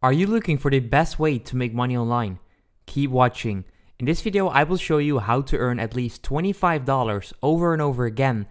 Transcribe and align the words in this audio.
Are 0.00 0.12
you 0.12 0.28
looking 0.28 0.58
for 0.58 0.70
the 0.70 0.78
best 0.78 1.18
way 1.18 1.40
to 1.40 1.56
make 1.56 1.74
money 1.74 1.96
online? 1.96 2.38
Keep 2.86 3.10
watching. 3.10 3.64
In 3.98 4.06
this 4.06 4.20
video, 4.20 4.46
I 4.46 4.62
will 4.62 4.76
show 4.76 4.98
you 4.98 5.18
how 5.18 5.40
to 5.40 5.56
earn 5.58 5.80
at 5.80 5.96
least 5.96 6.22
$25 6.22 7.32
over 7.42 7.72
and 7.72 7.82
over 7.82 8.04
again 8.04 8.46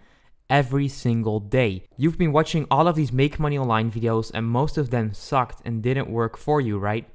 every 0.50 0.88
single 0.88 1.40
day. 1.40 1.84
You've 1.96 2.18
been 2.18 2.32
watching 2.32 2.66
all 2.70 2.86
of 2.86 2.96
these 2.96 3.14
make 3.14 3.40
money 3.40 3.56
online 3.56 3.90
videos 3.90 4.30
and 4.34 4.44
most 4.44 4.76
of 4.76 4.90
them 4.90 5.14
sucked 5.14 5.62
and 5.64 5.82
didn't 5.82 6.10
work 6.10 6.36
for 6.36 6.60
you, 6.60 6.78
right? 6.78 7.08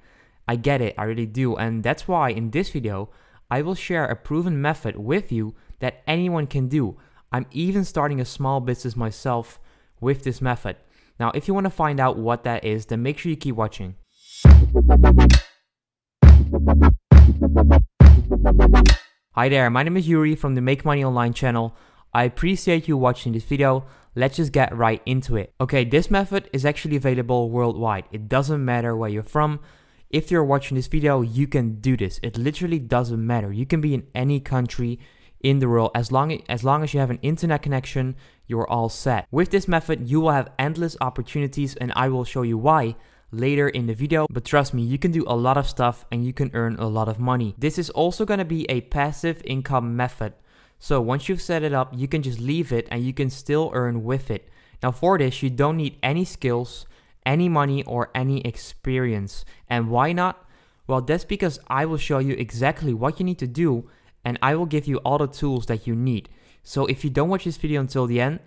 I 0.48 0.56
get 0.56 0.82
it, 0.82 0.96
I 0.98 1.04
really 1.04 1.28
do. 1.28 1.56
And 1.56 1.84
that's 1.84 2.08
why 2.08 2.30
in 2.30 2.50
this 2.50 2.72
video, 2.72 3.12
I 3.52 3.62
will 3.62 3.76
share 3.76 4.06
a 4.06 4.16
proven 4.16 4.60
method 4.60 4.96
with 4.96 5.32
you 5.32 5.54
that 5.78 6.02
anyone 6.08 6.48
can 6.48 6.70
do. 6.70 6.98
I'm 7.32 7.46
even 7.52 7.86
starting 7.86 8.20
a 8.20 8.26
small 8.26 8.62
business 8.62 8.96
myself 8.96 9.60
with 10.02 10.24
this 10.24 10.42
method. 10.42 10.78
Now, 11.20 11.30
if 11.36 11.48
you 11.48 11.54
want 11.54 11.66
to 11.66 11.70
find 11.70 12.00
out 12.00 12.18
what 12.18 12.44
that 12.46 12.66
is, 12.66 12.88
then 12.88 13.04
make 13.04 13.20
sure 13.20 13.30
you 13.30 13.36
keep 13.36 13.56
watching. 13.56 13.94
Hi 19.36 19.50
there, 19.50 19.70
my 19.70 19.84
name 19.84 19.98
is 19.98 20.08
Yuri 20.08 20.36
from 20.36 20.56
the 20.56 20.62
Make 20.62 20.84
Money 20.84 21.04
Online 21.04 21.34
channel. 21.34 21.76
I 22.14 22.24
appreciate 22.26 22.88
you 22.88 22.98
watching 22.98 23.34
this 23.34 23.44
video. 23.44 23.86
Let's 24.16 24.38
just 24.38 24.52
get 24.52 24.76
right 24.76 25.02
into 25.06 25.36
it. 25.36 25.54
Okay, 25.62 25.86
this 25.86 26.12
method 26.12 26.50
is 26.54 26.66
actually 26.66 26.96
available 26.96 27.50
worldwide. 27.50 28.06
It 28.12 28.28
doesn't 28.28 28.64
matter 28.64 28.96
where 28.96 29.10
you're 29.10 29.24
from. 29.24 29.60
If 30.10 30.30
you're 30.30 30.44
watching 30.44 30.76
this 30.76 30.88
video, 30.88 31.22
you 31.22 31.48
can 31.48 31.80
do 31.80 31.98
this. 31.98 32.20
It 32.22 32.38
literally 32.38 32.80
doesn't 32.80 33.26
matter. 33.26 33.52
You 33.52 33.66
can 33.66 33.82
be 33.82 33.94
in 33.94 34.08
any 34.14 34.40
country 34.40 35.00
in 35.44 35.60
the 35.60 35.70
world 35.70 35.92
as 35.94 36.12
long 36.12 36.42
as 36.50 36.64
long 36.64 36.84
as 36.84 36.94
you 36.94 37.00
have 37.00 37.10
an 37.10 37.20
internet 37.22 37.62
connection, 37.62 38.16
you're 38.48 38.68
all 38.68 38.90
set. 38.90 39.28
With 39.32 39.52
this 39.52 39.68
method, 39.68 40.10
you 40.10 40.22
will 40.22 40.32
have 40.32 40.52
endless 40.58 40.96
opportunities 41.02 41.76
and 41.76 41.92
I 41.96 42.10
will 42.10 42.24
show 42.24 42.42
you 42.44 42.58
why 42.58 42.96
later 43.34 43.68
in 43.68 43.88
the 43.88 43.94
video, 43.94 44.28
but 44.30 44.46
trust 44.46 44.74
me, 44.74 44.84
you 44.84 44.98
can 44.98 45.12
do 45.12 45.24
a 45.28 45.36
lot 45.36 45.58
of 45.58 45.68
stuff 45.68 46.06
and 46.12 46.26
you 46.26 46.34
can 46.34 46.52
earn 46.54 46.76
a 46.78 46.88
lot 46.88 47.10
of 47.10 47.20
money. 47.20 47.56
This 47.58 47.78
is 47.78 47.90
also 47.90 48.26
going 48.26 48.38
to 48.38 48.46
be 48.46 48.66
a 48.70 48.82
passive 48.82 49.42
income 49.46 49.96
method. 49.96 50.34
So 50.80 51.02
once 51.02 51.28
you've 51.28 51.42
set 51.42 51.64
it 51.64 51.74
up, 51.74 51.94
you 51.96 52.08
can 52.08 52.22
just 52.22 52.40
leave 52.40 52.72
it 52.72 52.88
and 52.92 53.04
you 53.04 53.14
can 53.14 53.30
still 53.30 53.72
earn 53.74 54.04
with 54.04 54.30
it. 54.30 54.50
Now 54.82 54.92
for 54.92 55.18
this, 55.18 55.42
you 55.42 55.50
don't 55.50 55.78
need 55.78 55.98
any 56.04 56.26
skills, 56.26 56.86
any 57.26 57.50
money 57.50 57.84
or 57.84 58.10
any 58.14 58.42
experience. 58.42 59.46
And 59.70 59.90
why 59.90 60.14
not? 60.14 60.46
Well, 60.88 61.02
that's 61.02 61.26
because 61.26 61.60
I 61.68 61.86
will 61.86 61.98
show 61.98 62.20
you 62.20 62.34
exactly 62.34 62.94
what 62.94 63.20
you 63.20 63.26
need 63.26 63.40
to 63.40 63.48
do 63.48 63.90
and 64.26 64.38
I 64.42 64.56
will 64.56 64.66
give 64.66 64.88
you 64.88 64.98
all 64.98 65.18
the 65.18 65.28
tools 65.28 65.66
that 65.68 65.88
you 65.88 65.96
need. 65.96 66.30
So 66.64 66.86
if 66.86 67.04
you 67.04 67.10
don't 67.10 67.30
watch 67.30 67.44
this 67.44 67.58
video 67.58 67.82
until 67.82 68.08
the 68.08 68.22
end, 68.22 68.40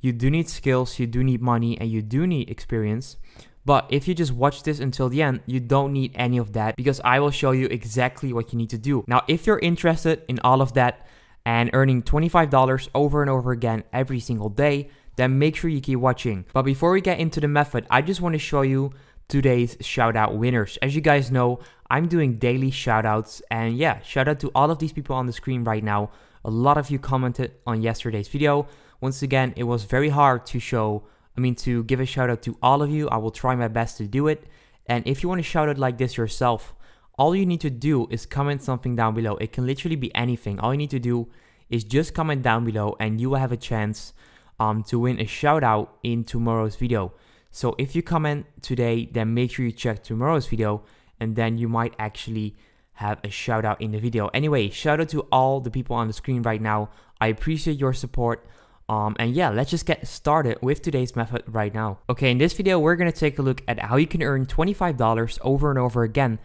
you 0.00 0.12
do 0.12 0.30
need 0.30 0.48
skills, 0.48 0.98
you 0.98 1.06
do 1.06 1.22
need 1.22 1.40
money, 1.40 1.78
and 1.78 1.88
you 1.88 2.02
do 2.02 2.26
need 2.26 2.50
experience. 2.50 3.16
But 3.64 3.86
if 3.90 4.08
you 4.08 4.14
just 4.14 4.32
watch 4.32 4.62
this 4.64 4.80
until 4.80 5.08
the 5.08 5.22
end, 5.22 5.40
you 5.46 5.60
don't 5.60 5.92
need 5.92 6.12
any 6.14 6.38
of 6.38 6.52
that 6.54 6.76
because 6.76 7.00
I 7.04 7.20
will 7.20 7.30
show 7.30 7.52
you 7.52 7.66
exactly 7.66 8.32
what 8.32 8.52
you 8.52 8.58
need 8.58 8.70
to 8.70 8.78
do. 8.78 9.04
Now, 9.06 9.22
if 9.28 9.46
you're 9.46 9.60
interested 9.60 10.22
in 10.28 10.40
all 10.42 10.60
of 10.60 10.74
that 10.74 11.06
and 11.44 11.70
earning 11.72 12.02
$25 12.02 12.88
over 12.94 13.22
and 13.22 13.30
over 13.30 13.52
again 13.52 13.84
every 13.92 14.20
single 14.20 14.48
day, 14.48 14.88
then 15.16 15.38
make 15.38 15.56
sure 15.56 15.70
you 15.70 15.80
keep 15.80 15.98
watching. 15.98 16.44
But 16.52 16.62
before 16.62 16.90
we 16.90 17.00
get 17.00 17.20
into 17.20 17.40
the 17.40 17.48
method, 17.48 17.86
I 17.90 18.02
just 18.02 18.20
want 18.20 18.32
to 18.34 18.38
show 18.38 18.62
you 18.62 18.92
today's 19.28 19.76
shout 19.80 20.16
out 20.16 20.36
winners. 20.36 20.78
As 20.82 20.94
you 20.94 21.00
guys 21.00 21.30
know, 21.30 21.60
I'm 21.88 22.08
doing 22.08 22.38
daily 22.38 22.70
shout 22.70 23.04
outs 23.04 23.42
and 23.50 23.76
yeah, 23.76 24.00
shout 24.02 24.28
out 24.28 24.40
to 24.40 24.50
all 24.54 24.70
of 24.70 24.78
these 24.78 24.92
people 24.92 25.14
on 25.14 25.26
the 25.26 25.32
screen 25.32 25.62
right 25.62 25.84
now. 25.84 26.10
A 26.44 26.50
lot 26.50 26.78
of 26.78 26.90
you 26.90 26.98
commented 26.98 27.52
on 27.66 27.82
yesterday's 27.82 28.28
video. 28.28 28.66
Once 29.00 29.22
again, 29.22 29.52
it 29.56 29.64
was 29.64 29.84
very 29.84 30.08
hard 30.08 30.46
to 30.46 30.58
show 30.58 31.04
I 31.36 31.40
mean, 31.40 31.54
to 31.56 31.84
give 31.84 32.00
a 32.00 32.06
shout 32.06 32.30
out 32.30 32.42
to 32.42 32.56
all 32.62 32.82
of 32.82 32.90
you. 32.90 33.08
I 33.08 33.16
will 33.16 33.30
try 33.30 33.54
my 33.54 33.68
best 33.68 33.96
to 33.98 34.06
do 34.06 34.28
it. 34.28 34.46
And 34.86 35.06
if 35.06 35.22
you 35.22 35.28
want 35.28 35.38
to 35.38 35.44
shout 35.44 35.68
out 35.68 35.78
like 35.78 35.98
this 35.98 36.16
yourself, 36.16 36.74
all 37.18 37.34
you 37.36 37.46
need 37.46 37.60
to 37.60 37.70
do 37.70 38.06
is 38.10 38.26
comment 38.26 38.62
something 38.62 38.96
down 38.96 39.14
below. 39.14 39.36
It 39.36 39.52
can 39.52 39.66
literally 39.66 39.96
be 39.96 40.14
anything. 40.14 40.58
All 40.58 40.72
you 40.72 40.78
need 40.78 40.90
to 40.90 40.98
do 40.98 41.28
is 41.70 41.84
just 41.84 42.14
comment 42.14 42.42
down 42.42 42.64
below 42.64 42.96
and 43.00 43.20
you 43.20 43.30
will 43.30 43.38
have 43.38 43.52
a 43.52 43.56
chance 43.56 44.12
um, 44.60 44.82
to 44.84 44.98
win 44.98 45.20
a 45.20 45.26
shout 45.26 45.64
out 45.64 45.96
in 46.02 46.24
tomorrow's 46.24 46.76
video. 46.76 47.12
So 47.50 47.74
if 47.78 47.94
you 47.94 48.02
comment 48.02 48.46
today, 48.60 49.08
then 49.10 49.34
make 49.34 49.52
sure 49.52 49.64
you 49.64 49.72
check 49.72 50.02
tomorrow's 50.02 50.46
video 50.46 50.82
and 51.20 51.36
then 51.36 51.58
you 51.58 51.68
might 51.68 51.94
actually 51.98 52.56
have 52.94 53.20
a 53.24 53.30
shout 53.30 53.64
out 53.64 53.80
in 53.80 53.92
the 53.92 53.98
video. 53.98 54.28
Anyway, 54.28 54.70
shout 54.70 55.00
out 55.00 55.08
to 55.10 55.20
all 55.32 55.60
the 55.60 55.70
people 55.70 55.96
on 55.96 56.06
the 56.06 56.12
screen 56.12 56.42
right 56.42 56.60
now. 56.60 56.90
I 57.20 57.28
appreciate 57.28 57.78
your 57.78 57.92
support. 57.92 58.46
Um, 58.92 59.16
and 59.18 59.32
yeah, 59.32 59.48
let's 59.48 59.70
just 59.70 59.86
get 59.86 60.06
started 60.06 60.58
with 60.60 60.82
today's 60.82 61.16
method 61.16 61.44
right 61.46 61.72
now. 61.72 62.00
Okay, 62.10 62.30
in 62.30 62.36
this 62.36 62.52
video, 62.52 62.78
we're 62.78 62.96
gonna 62.96 63.10
take 63.10 63.38
a 63.38 63.42
look 63.42 63.62
at 63.66 63.78
how 63.78 63.96
you 63.96 64.06
can 64.06 64.22
earn 64.22 64.44
$25 64.44 65.38
over 65.40 65.70
and 65.70 65.78
over 65.78 66.02
again 66.02 66.38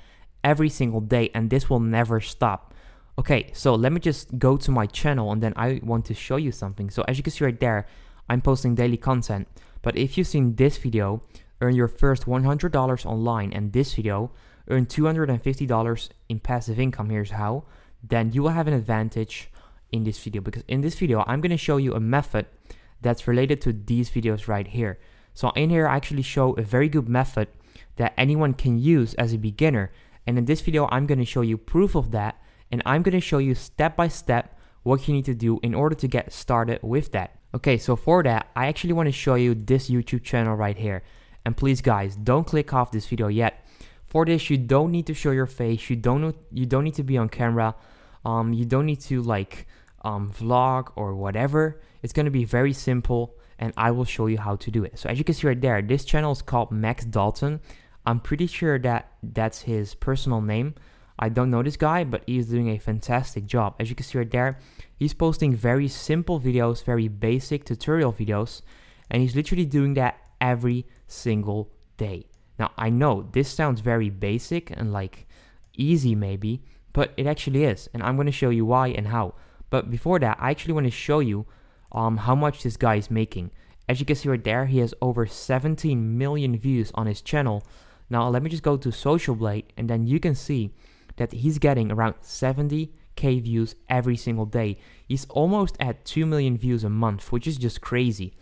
every 0.46 0.69
single 0.69 1.02
day, 1.02 1.30
and 1.34 1.50
this 1.50 1.69
will 1.69 1.81
never 1.81 2.22
stop. 2.22 2.74
Okay, 3.19 3.50
so 3.52 3.75
let 3.75 3.91
me 3.91 4.00
just 4.00 4.40
go 4.40 4.56
to 4.56 4.72
my 4.72 4.86
channel 4.86 5.34
and 5.34 5.44
then 5.44 5.52
I 5.57 5.81
want 5.84 6.06
to 6.06 6.13
show 6.13 6.38
you 6.38 6.53
something. 6.53 6.90
So 6.90 7.03
as 7.06 7.18
you 7.18 7.24
can 7.24 7.34
see 7.34 7.44
right 7.44 7.59
there, 7.59 7.86
I'm 8.30 8.40
posting 8.40 8.75
daily 8.75 8.96
content. 8.96 9.50
But 9.81 9.97
if 9.97 10.18
you've 10.18 10.28
seen 10.28 10.56
this 10.56 10.78
video, 10.78 11.22
earn 11.59 11.75
your 11.75 11.90
first 11.90 12.28
$100 12.28 13.06
online, 13.06 13.52
and 13.52 13.74
this 13.74 13.94
video, 13.96 14.31
earn 14.69 14.86
$250 14.86 16.09
in 16.30 16.40
passive 16.40 16.80
income, 16.80 17.09
here's 17.09 17.31
how, 17.31 17.66
then 18.02 18.31
you 18.31 18.41
will 18.44 18.52
have 18.52 18.68
an 18.68 18.74
advantage 18.74 19.50
in 19.92 20.03
this 20.03 20.20
video 20.20 20.42
because 20.42 20.64
in 20.68 20.81
this 20.81 20.96
video 20.96 21.24
I'm 21.28 21.42
going 21.42 21.52
to 21.52 21.58
show 21.58 21.78
you 21.78 21.94
a 21.94 22.00
method 22.00 22.46
that's 23.02 23.28
related 23.28 23.62
to 23.62 23.74
these 23.74 24.09
videos 24.09 24.48
right 24.48 24.68
here. 24.68 25.00
So 25.34 25.50
in 25.52 25.70
here 25.70 25.88
I 25.88 25.96
actually 25.96 26.24
show 26.24 26.53
a 26.53 26.64
very 26.64 26.90
good 26.90 27.08
method 27.08 27.48
that 27.98 28.14
anyone 28.18 28.53
can 28.53 28.78
use 28.80 29.14
as 29.16 29.34
a 29.34 29.38
beginner 29.38 29.92
and 30.25 30.38
in 30.38 30.46
this 30.46 30.62
video 30.62 30.88
I'm 30.92 31.06
going 31.06 31.20
to 31.20 31.25
show 31.25 31.42
you 31.42 31.58
proof 31.58 31.96
of 31.96 32.12
that 32.12 32.42
and 32.72 32.81
I'm 32.86 33.02
going 33.02 33.14
to 33.14 33.22
show 33.22 33.38
you 33.38 33.56
step 33.56 33.96
by 33.96 34.08
step 34.08 34.58
what 34.84 35.08
you 35.08 35.14
need 35.14 35.25
to 35.25 35.36
do 35.36 35.59
in 35.64 35.74
order 35.74 35.96
to 35.96 36.08
get 36.08 36.34
started 36.34 36.80
with 36.81 37.12
that. 37.12 37.40
Okay, 37.54 37.78
so 37.78 37.96
for 37.96 38.24
that 38.24 38.50
I 38.56 38.68
actually 38.68 38.94
want 38.94 39.08
to 39.08 39.14
show 39.14 39.36
you 39.36 39.56
this 39.56 39.90
YouTube 39.90 40.24
channel 40.24 40.56
right 40.56 40.78
here. 40.78 41.04
And 41.46 41.56
please 41.56 41.81
guys, 41.81 42.16
don't 42.16 42.46
click 42.46 42.74
off 42.74 42.92
this 42.92 43.08
video 43.08 43.28
yet. 43.28 43.66
For 44.06 44.25
this 44.25 44.50
you 44.50 44.58
don't 44.58 44.92
need 44.92 45.06
to 45.08 45.14
show 45.14 45.31
your 45.31 45.46
face, 45.46 45.90
you 45.90 45.96
don't 45.96 46.36
you 46.52 46.66
don't 46.66 46.84
need 46.84 46.96
to 46.96 47.04
be 47.04 47.18
on 47.18 47.30
camera. 47.30 47.75
Um, 48.28 48.52
you 48.52 48.66
don't 48.66 48.86
need 48.86 49.00
to 49.12 49.22
like 49.22 49.68
um, 50.04 50.30
vlog 50.30 50.92
or 50.98 51.16
whatever. 51.16 51.80
It's 52.04 52.12
going 52.12 52.26
to 52.26 52.32
be 52.32 52.44
very 52.44 52.74
simple 52.74 53.38
and 53.58 53.72
I 53.78 53.92
will 53.92 54.04
show 54.04 54.28
you 54.28 54.38
how 54.38 54.58
to 54.58 54.70
do 54.70 54.84
it. 54.84 55.00
So 55.00 55.10
as 55.10 55.18
you 55.18 55.24
can 55.24 55.34
see 55.34 55.48
right 55.48 55.60
there, 55.60 55.82
this 55.82 56.04
channel 56.04 56.34
is 56.34 56.42
called 56.42 56.70
Max 56.70 57.06
Dalton. 57.06 57.62
I'm 58.06 58.20
pretty 58.20 58.48
sure 58.48 58.78
that 58.80 59.12
that's 59.24 59.62
his 59.62 59.96
personal 59.96 60.42
name. 60.42 60.76
I 61.18 61.30
don't 61.30 61.50
know 61.50 61.64
this 61.64 61.78
guy, 61.78 62.04
but 62.04 62.24
he's 62.28 62.48
doing 62.48 62.70
a 62.70 62.78
fantastic 62.78 63.46
job. 63.46 63.76
As 63.80 63.90
you 63.90 63.96
can 63.96 64.06
see 64.06 64.18
right 64.18 64.30
there, 64.30 64.60
he's 64.98 65.14
posting 65.14 65.56
very 65.56 65.88
simple 65.88 66.40
videos, 66.40 66.84
very 66.84 67.08
basic 67.08 67.64
tutorial 67.64 68.12
videos, 68.14 68.62
and 69.10 69.22
he's 69.22 69.36
literally 69.36 69.66
doing 69.66 69.94
that 69.96 70.20
every 70.42 70.86
single 71.08 71.72
day. 71.96 72.28
Now, 72.60 72.72
I 72.78 72.90
know 72.90 73.28
this 73.32 73.50
sounds 73.50 73.80
very 73.82 74.10
basic 74.10 74.70
and 74.70 74.92
like 74.92 75.28
easy 75.74 76.14
maybe, 76.14 76.62
but 76.97 77.13
it 77.16 77.28
actually 77.28 77.63
is, 77.63 77.88
and 77.94 78.02
I'm 78.02 78.16
going 78.16 78.25
to 78.25 78.31
show 78.31 78.50
you 78.50 78.66
why 78.66 78.88
and 78.88 79.09
how. 79.09 79.35
But 79.69 79.91
before 79.91 80.18
that, 80.18 80.35
I 80.41 80.50
actually 80.50 80.74
want 80.74 80.88
to 80.88 80.91
show 80.91 81.19
you 81.19 81.46
um, 81.91 82.18
how 82.18 82.34
much 82.34 82.63
this 82.63 82.75
guy 82.75 82.96
is 82.96 83.12
making. 83.12 83.52
As 83.88 84.00
you 84.00 84.06
can 84.08 84.16
see 84.16 84.30
right 84.30 84.44
there, 84.44 84.66
he 84.66 84.80
has 84.80 84.96
over 85.00 85.28
17 85.28 86.18
million 86.18 86.57
views 86.57 86.91
on 86.96 87.06
his 87.06 87.22
channel. 87.22 87.62
Now 88.09 88.28
let 88.30 88.41
me 88.41 88.50
just 88.50 88.63
go 88.63 88.78
to 88.78 88.91
Social 88.91 89.36
Blade 89.36 89.72
and 89.78 89.88
then 89.88 90.07
you 90.07 90.19
can 90.19 90.34
see 90.34 90.74
that 91.18 91.34
he's 91.34 91.59
getting 91.59 91.91
around 91.91 92.16
70k 92.24 93.44
views 93.44 93.75
every 93.88 94.18
single 94.18 94.47
day. 94.47 94.80
He's 95.07 95.28
almost 95.30 95.78
at 95.80 96.03
2 96.03 96.25
million 96.25 96.57
views 96.57 96.84
a 96.84 96.90
month, 96.90 97.31
which 97.31 97.46
is 97.46 97.57
just 97.57 97.80
crazy. 97.80 98.34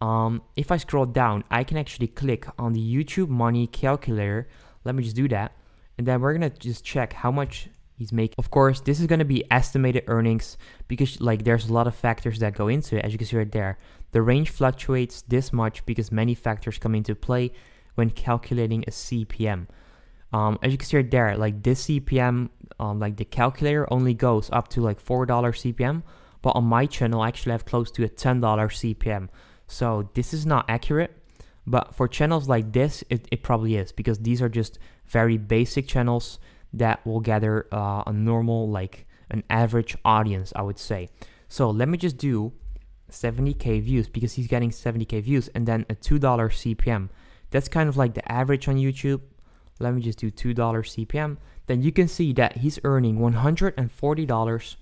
Um, 0.00 0.40
if 0.54 0.70
I 0.70 0.76
scroll 0.76 1.06
down, 1.06 1.42
I 1.50 1.64
can 1.64 1.76
actually 1.76 2.06
click 2.06 2.46
on 2.60 2.74
the 2.74 2.94
YouTube 2.94 3.28
money 3.28 3.66
calculator. 3.66 4.46
Let 4.84 4.94
me 4.94 5.02
just 5.02 5.16
do 5.16 5.26
that. 5.30 5.50
And 5.98 6.06
then 6.06 6.20
we're 6.20 6.32
gonna 6.32 6.50
just 6.50 6.84
check 6.84 7.12
how 7.12 7.32
much 7.32 7.68
he's 8.04 8.12
making. 8.12 8.34
Of 8.38 8.50
course, 8.50 8.80
this 8.80 9.00
is 9.00 9.06
going 9.06 9.18
to 9.18 9.24
be 9.24 9.44
estimated 9.50 10.04
earnings 10.06 10.56
because 10.88 11.20
like 11.20 11.44
there's 11.44 11.68
a 11.68 11.72
lot 11.72 11.86
of 11.86 11.94
factors 11.94 12.38
that 12.40 12.54
go 12.54 12.68
into 12.68 12.96
it 12.98 13.04
as 13.04 13.12
you 13.12 13.18
can 13.18 13.26
see 13.26 13.36
right 13.36 13.50
there. 13.50 13.78
The 14.12 14.22
range 14.22 14.50
fluctuates 14.50 15.22
this 15.22 15.52
much 15.52 15.84
because 15.86 16.12
many 16.12 16.34
factors 16.34 16.78
come 16.78 16.94
into 16.94 17.14
play 17.14 17.52
when 17.94 18.10
calculating 18.10 18.84
a 18.86 18.90
CPM. 18.90 19.66
Um, 20.32 20.58
as 20.62 20.72
you 20.72 20.78
can 20.78 20.86
see 20.86 20.96
right 20.98 21.10
there, 21.10 21.36
like 21.36 21.62
this 21.62 21.86
CPM, 21.86 22.50
um, 22.78 22.98
like 22.98 23.16
the 23.16 23.24
calculator 23.24 23.86
only 23.92 24.14
goes 24.14 24.50
up 24.52 24.68
to 24.68 24.80
like 24.80 25.02
$4 25.02 25.26
CPM, 25.26 26.02
but 26.42 26.50
on 26.50 26.64
my 26.64 26.86
channel 26.86 27.20
I 27.20 27.28
actually 27.28 27.52
have 27.52 27.64
close 27.64 27.90
to 27.92 28.04
a 28.04 28.08
$10 28.08 28.40
CPM. 28.40 29.28
So 29.66 30.10
this 30.14 30.34
is 30.34 30.44
not 30.44 30.66
accurate, 30.68 31.16
but 31.66 31.94
for 31.94 32.08
channels 32.08 32.48
like 32.48 32.72
this, 32.72 33.02
it, 33.08 33.26
it 33.30 33.42
probably 33.42 33.76
is 33.76 33.92
because 33.92 34.18
these 34.18 34.42
are 34.42 34.48
just 34.48 34.78
very 35.06 35.38
basic 35.38 35.86
channels 35.86 36.38
that 36.78 37.04
will 37.06 37.20
gather 37.20 37.66
uh, 37.72 38.02
a 38.06 38.12
normal, 38.12 38.68
like 38.68 39.06
an 39.30 39.42
average 39.50 39.96
audience, 40.04 40.52
I 40.54 40.62
would 40.62 40.78
say. 40.78 41.08
So 41.48 41.70
let 41.70 41.88
me 41.88 41.98
just 41.98 42.16
do 42.16 42.52
70k 43.10 43.82
views 43.82 44.08
because 44.08 44.34
he's 44.34 44.46
getting 44.46 44.70
70k 44.70 45.22
views 45.22 45.48
and 45.54 45.66
then 45.66 45.86
a 45.88 45.94
$2 45.94 46.20
CPM. 46.20 47.08
That's 47.50 47.68
kind 47.68 47.88
of 47.88 47.96
like 47.96 48.14
the 48.14 48.30
average 48.30 48.68
on 48.68 48.76
YouTube. 48.76 49.20
let 49.80 49.94
me 49.94 50.00
just 50.00 50.18
do 50.18 50.30
$2 50.30 50.54
CPM, 50.54 51.36
then 51.66 51.82
you 51.82 51.92
can 51.92 52.08
see 52.08 52.32
that 52.34 52.58
he's 52.58 52.78
earning 52.84 53.18
$140 53.18 54.76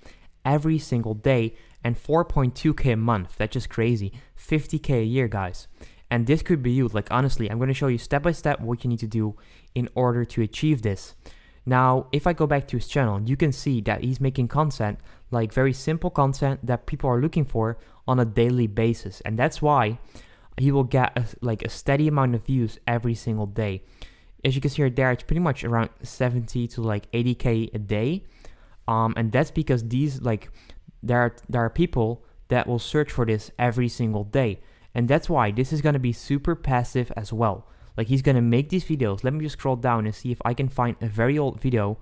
every 0.45 0.79
single 0.79 1.15
day 1.15 1.55
and 1.85 1.97
4.2k 1.97 2.93
a 2.93 2.97
month. 2.97 3.37
That's 3.39 3.53
just 3.53 3.71
crazy. 3.71 4.13
50k 4.39 5.01
a 5.01 5.05
year, 5.05 5.29
guys. 5.29 5.69
And 6.11 6.27
this 6.27 6.43
could 6.43 6.63
be 6.63 6.73
you. 6.73 6.89
Like, 6.89 7.09
honestly, 7.11 7.51
I'm 7.51 7.59
going 7.59 7.69
to 7.69 7.75
show 7.75 7.87
you 7.87 7.99
step 7.99 8.23
by 8.23 8.33
step 8.33 8.61
what 8.61 8.85
you 8.85 8.91
need 8.91 8.99
to 9.01 9.07
do 9.07 9.37
in 9.75 9.89
order 9.95 10.25
to 10.27 10.43
achieve 10.43 10.83
this. 10.83 11.15
Now, 11.65 12.07
if 12.13 12.27
I 12.27 12.33
go 12.33 12.47
back 12.47 12.67
to 12.69 12.77
his 12.77 12.89
channel, 12.89 13.21
you 13.23 13.37
can 13.37 13.53
see 13.53 13.81
that 13.83 14.03
he's 14.03 14.21
making 14.21 14.49
content, 14.49 14.99
like 15.31 15.53
very 15.53 15.73
simple 15.73 16.11
content 16.11 16.67
that 16.67 16.87
people 16.87 17.09
are 17.09 17.21
looking 17.21 17.45
for 17.45 17.79
on 18.09 18.19
a 18.19 18.25
daily 18.25 18.67
basis. 18.67 19.21
And 19.21 19.39
that's 19.39 19.63
why 19.63 19.99
he 20.59 20.73
will 20.73 20.85
get 20.85 21.17
a, 21.17 21.25
like 21.41 21.63
a 21.63 21.69
steady 21.69 22.09
amount 22.09 22.35
of 22.35 22.45
views 22.45 22.79
every 22.87 23.15
single 23.15 23.47
day. 23.47 23.83
As 24.45 24.57
you 24.57 24.61
can 24.61 24.71
see 24.71 24.83
right 24.83 24.95
there, 24.95 25.13
it's 25.13 25.23
pretty 25.23 25.41
much 25.41 25.63
around 25.63 25.91
70 26.03 26.67
to 26.69 26.83
like 26.83 27.11
80k 27.13 27.75
a 27.75 27.79
day. 27.79 28.25
Um, 28.89 29.15
and 29.17 29.31
that's 29.31 29.53
because 29.53 29.87
these 29.89 30.21
like 30.21 30.51
there 31.03 31.19
are 31.19 31.37
there 31.49 31.61
are 31.65 31.71
people 31.71 32.25
that 32.49 32.67
will 32.67 32.81
search 32.81 33.13
for 33.13 33.25
this 33.25 33.53
every 33.59 33.89
single 33.89 34.25
day. 34.25 34.61
And 34.95 35.09
that's 35.09 35.31
why 35.31 35.53
this 35.53 35.73
is 35.73 35.81
gonna 35.81 36.01
be 36.01 36.13
super 36.13 36.57
passive 36.57 37.13
as 37.17 37.33
well. 37.33 37.69
Like 37.97 38.09
he's 38.09 38.23
gonna 38.23 38.43
make 38.43 38.69
these 38.69 38.85
videos. 38.85 39.25
Let 39.25 39.35
me 39.35 39.45
just 39.45 39.59
scroll 39.59 39.77
down 39.77 40.07
and 40.07 40.15
see 40.15 40.33
if 40.33 40.41
I 40.45 40.55
can 40.55 40.69
find 40.69 40.97
a 41.01 41.07
very 41.07 41.39
old 41.39 41.61
video 41.61 41.99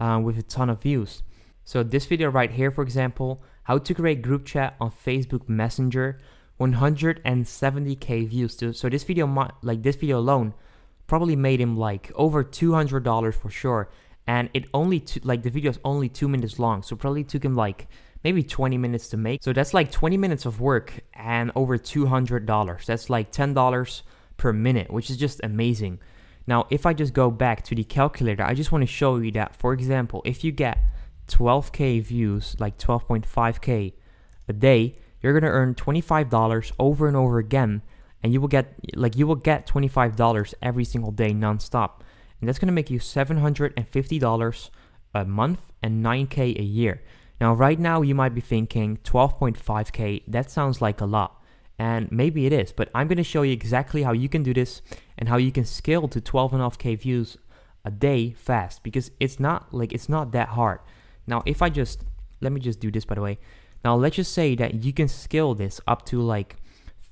uh, 0.00 0.20
with 0.22 0.38
a 0.38 0.42
ton 0.42 0.70
of 0.70 0.82
views. 0.82 1.22
So 1.64 1.82
this 1.82 2.06
video 2.06 2.28
right 2.30 2.50
here, 2.50 2.70
for 2.70 2.82
example, 2.82 3.42
how 3.64 3.78
to 3.78 3.94
create 3.94 4.22
group 4.22 4.44
chat 4.44 4.76
on 4.80 4.90
Facebook 4.90 5.48
Messenger, 5.48 6.18
170k 6.60 8.28
views. 8.28 8.56
Too. 8.56 8.72
So 8.72 8.88
this 8.88 9.02
video, 9.02 9.26
like 9.62 9.82
this 9.82 9.96
video 9.96 10.18
alone, 10.18 10.54
probably 11.06 11.36
made 11.36 11.60
him 11.60 11.76
like 11.76 12.12
over 12.14 12.44
$200 12.44 13.34
for 13.34 13.50
sure. 13.50 13.90
And 14.26 14.48
it 14.54 14.66
only 14.72 15.04
like 15.22 15.42
the 15.42 15.50
video 15.50 15.70
is 15.70 15.78
only 15.84 16.08
two 16.08 16.28
minutes 16.28 16.58
long, 16.58 16.82
so 16.82 16.96
probably 16.96 17.24
took 17.24 17.44
him 17.44 17.54
like 17.54 17.88
maybe 18.22 18.42
20 18.42 18.78
minutes 18.78 19.08
to 19.08 19.18
make. 19.18 19.42
So 19.42 19.52
that's 19.52 19.74
like 19.74 19.90
20 19.92 20.16
minutes 20.16 20.46
of 20.46 20.60
work 20.60 21.00
and 21.12 21.52
over 21.54 21.76
$200. 21.76 22.86
That's 22.86 23.10
like 23.10 23.30
$10 23.32 24.02
per 24.36 24.52
minute, 24.52 24.90
which 24.90 25.10
is 25.10 25.16
just 25.16 25.40
amazing. 25.42 26.00
Now, 26.46 26.66
if 26.70 26.84
I 26.86 26.92
just 26.92 27.14
go 27.14 27.30
back 27.30 27.62
to 27.64 27.74
the 27.74 27.84
calculator, 27.84 28.44
I 28.44 28.54
just 28.54 28.70
want 28.70 28.82
to 28.82 28.86
show 28.86 29.16
you 29.16 29.30
that, 29.32 29.56
for 29.56 29.72
example, 29.72 30.22
if 30.24 30.44
you 30.44 30.52
get 30.52 30.78
12k 31.28 32.02
views, 32.02 32.56
like 32.58 32.78
12.5k 32.78 33.92
a 34.48 34.52
day, 34.52 34.98
you're 35.20 35.32
going 35.32 35.50
to 35.50 35.56
earn 35.56 35.74
$25 35.74 36.72
over 36.78 37.08
and 37.08 37.16
over 37.16 37.38
again 37.38 37.82
and 38.24 38.32
you 38.32 38.40
will 38.40 38.48
get 38.48 38.74
like 38.96 39.16
you 39.16 39.26
will 39.26 39.36
get 39.36 39.66
$25 39.66 40.54
every 40.62 40.84
single 40.84 41.12
day 41.12 41.32
nonstop. 41.32 42.00
And 42.40 42.48
that's 42.48 42.58
going 42.58 42.68
to 42.68 42.72
make 42.72 42.90
you 42.90 42.98
$750 42.98 44.70
a 45.14 45.24
month 45.26 45.60
and 45.82 46.04
9k 46.04 46.58
a 46.58 46.62
year. 46.62 47.02
Now 47.38 47.52
right 47.52 47.78
now 47.78 48.00
you 48.00 48.14
might 48.14 48.34
be 48.34 48.40
thinking 48.40 48.96
12.5k, 49.04 50.22
that 50.26 50.50
sounds 50.50 50.80
like 50.80 51.02
a 51.02 51.04
lot 51.04 51.42
and 51.78 52.10
maybe 52.12 52.46
it 52.46 52.52
is, 52.52 52.72
but 52.72 52.88
I'm 52.94 53.08
going 53.08 53.18
to 53.18 53.24
show 53.24 53.42
you 53.42 53.52
exactly 53.52 54.02
how 54.02 54.12
you 54.12 54.28
can 54.28 54.42
do 54.42 54.54
this 54.54 54.82
and 55.18 55.28
how 55.28 55.36
you 55.36 55.50
can 55.50 55.64
scale 55.64 56.08
to 56.08 56.20
12.5k 56.20 56.98
views 56.98 57.36
a 57.84 57.90
day 57.90 58.32
fast 58.32 58.82
because 58.82 59.10
it's 59.20 59.38
not 59.38 59.74
like 59.74 59.92
it's 59.92 60.08
not 60.08 60.32
that 60.32 60.50
hard. 60.50 60.80
Now, 61.26 61.42
if 61.46 61.62
I 61.62 61.68
just 61.68 62.04
let 62.44 62.52
me 62.52 62.60
just 62.60 62.78
do 62.78 62.92
this 62.92 63.04
by 63.04 63.16
the 63.16 63.20
way. 63.20 63.38
Now, 63.84 63.96
let's 63.96 64.16
just 64.16 64.32
say 64.32 64.54
that 64.54 64.84
you 64.84 64.92
can 64.92 65.08
scale 65.08 65.54
this 65.54 65.80
up 65.86 66.06
to 66.06 66.20
like 66.20 66.56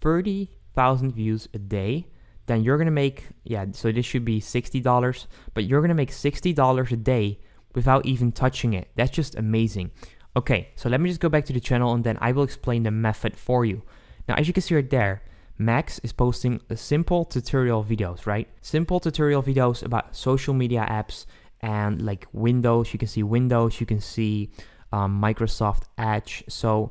30,000 0.00 1.12
views 1.12 1.48
a 1.52 1.58
day, 1.58 2.06
then 2.46 2.62
you're 2.62 2.76
going 2.76 2.86
to 2.86 2.92
make 2.92 3.28
yeah, 3.44 3.66
so 3.72 3.90
this 3.90 4.06
should 4.06 4.24
be 4.24 4.40
$60, 4.40 5.26
but 5.54 5.64
you're 5.64 5.80
going 5.80 5.88
to 5.88 5.94
make 5.94 6.10
$60 6.10 6.92
a 6.92 6.96
day 6.96 7.40
without 7.74 8.06
even 8.06 8.32
touching 8.32 8.72
it. 8.72 8.88
That's 8.96 9.10
just 9.10 9.34
amazing. 9.34 9.90
Okay, 10.36 10.70
so 10.76 10.88
let 10.88 11.00
me 11.00 11.10
just 11.10 11.20
go 11.20 11.28
back 11.28 11.44
to 11.46 11.52
the 11.52 11.60
channel 11.60 11.92
and 11.92 12.04
then 12.04 12.16
I 12.20 12.32
will 12.32 12.42
explain 12.42 12.84
the 12.84 12.90
method 12.90 13.36
for 13.36 13.64
you. 13.64 13.82
Now, 14.28 14.34
as 14.34 14.46
you 14.46 14.52
can 14.52 14.62
see 14.62 14.74
right 14.74 14.88
there, 14.88 15.22
Max 15.58 15.98
is 16.00 16.12
posting 16.12 16.60
simple 16.74 17.24
tutorial 17.24 17.84
videos, 17.84 18.26
right? 18.26 18.48
Simple 18.60 19.00
tutorial 19.00 19.42
videos 19.42 19.82
about 19.82 20.16
social 20.16 20.54
media 20.54 20.86
apps 20.88 21.26
and 21.60 22.02
like 22.02 22.26
Windows. 22.32 22.92
You 22.92 22.98
can 22.98 23.08
see 23.08 23.22
Windows, 23.22 23.80
you 23.80 23.86
can 23.86 24.00
see 24.00 24.50
um, 24.92 25.20
Microsoft 25.20 25.84
Edge. 25.98 26.44
So 26.48 26.90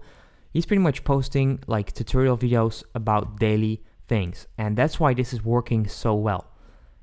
he's 0.51 0.65
pretty 0.65 0.81
much 0.81 1.03
posting 1.03 1.59
like 1.67 1.91
tutorial 1.93 2.37
videos 2.37 2.83
about 2.95 3.39
daily 3.39 3.83
things. 4.07 4.47
And 4.57 4.77
that's 4.77 4.99
why 4.99 5.13
this 5.13 5.33
is 5.33 5.43
working 5.43 5.87
so 5.87 6.13
well. 6.15 6.47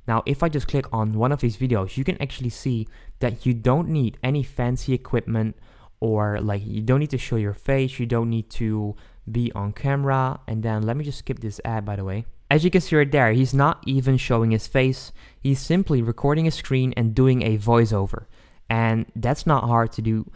Now, 0.06 0.22
if 0.24 0.42
I 0.42 0.48
just 0.48 0.68
click 0.68 0.86
on 0.90 1.12
one 1.12 1.32
of 1.32 1.40
these 1.40 1.58
videos, 1.58 1.98
you 1.98 2.04
can 2.04 2.20
actually 2.22 2.48
see 2.48 2.88
that 3.18 3.44
you 3.44 3.52
don't 3.52 3.88
need 3.88 4.16
any 4.22 4.42
fancy 4.42 4.94
equipment 4.94 5.56
or 6.00 6.40
like 6.40 6.62
you 6.64 6.80
don't 6.80 7.00
need 7.00 7.10
to 7.10 7.18
show 7.18 7.36
your 7.36 7.52
face. 7.52 7.98
You 7.98 8.06
don't 8.06 8.30
need 8.30 8.48
to 8.50 8.96
be 9.28 9.52
on 9.52 9.72
camera. 9.72 10.40
And 10.46 10.62
then 10.62 10.82
let 10.82 10.96
me 10.96 11.04
just 11.04 11.18
skip 11.18 11.40
this 11.40 11.60
ad, 11.64 11.84
by 11.84 11.96
the 11.96 12.04
way. 12.04 12.24
As 12.50 12.64
you 12.64 12.70
can 12.70 12.80
see 12.80 12.96
right 12.96 13.10
there, 13.10 13.32
he's 13.32 13.52
not 13.52 13.82
even 13.86 14.16
showing 14.16 14.50
his 14.50 14.66
face. 14.66 15.12
He's 15.40 15.60
simply 15.60 16.00
recording 16.02 16.46
a 16.46 16.50
screen 16.50 16.94
and 16.96 17.14
doing 17.14 17.42
a 17.42 17.58
voiceover. 17.58 18.24
And 18.70 19.06
that's 19.14 19.46
not 19.46 19.64
hard 19.64 19.92
to 19.92 20.02
do. 20.02 20.30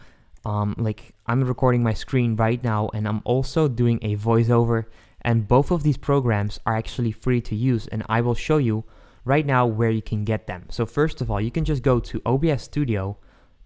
Um, 0.45 0.75
like 0.77 1.13
I'm 1.25 1.43
recording 1.43 1.83
my 1.83 1.93
screen 1.93 2.35
right 2.35 2.61
now 2.63 2.89
and 2.93 3.07
I'm 3.07 3.21
also 3.23 3.69
doing 3.69 3.99
a 4.01 4.17
voiceover 4.17 4.85
and 5.21 5.47
both 5.47 5.71
of 5.71 5.83
these 5.83 5.95
programs 5.95 6.59
are 6.65 6.75
actually 6.75 7.13
free 7.13 7.39
to 7.41 7.55
use 7.55 7.87
and 7.87 8.03
I 8.09 8.19
will 8.19 8.35
show 8.35 8.57
you 8.57 8.83
right 9.23 9.45
now 9.45 9.65
where 9.65 9.89
you 9.89 10.01
can 10.01 10.25
get 10.25 10.47
them. 10.47 10.65
So 10.69 10.85
first 10.85 11.21
of 11.21 11.31
all, 11.31 11.39
you 11.39 11.49
can 11.49 11.63
just 11.63 11.81
go 11.81 11.99
to 12.01 12.21
OBS 12.25 12.63
Studio 12.63 13.17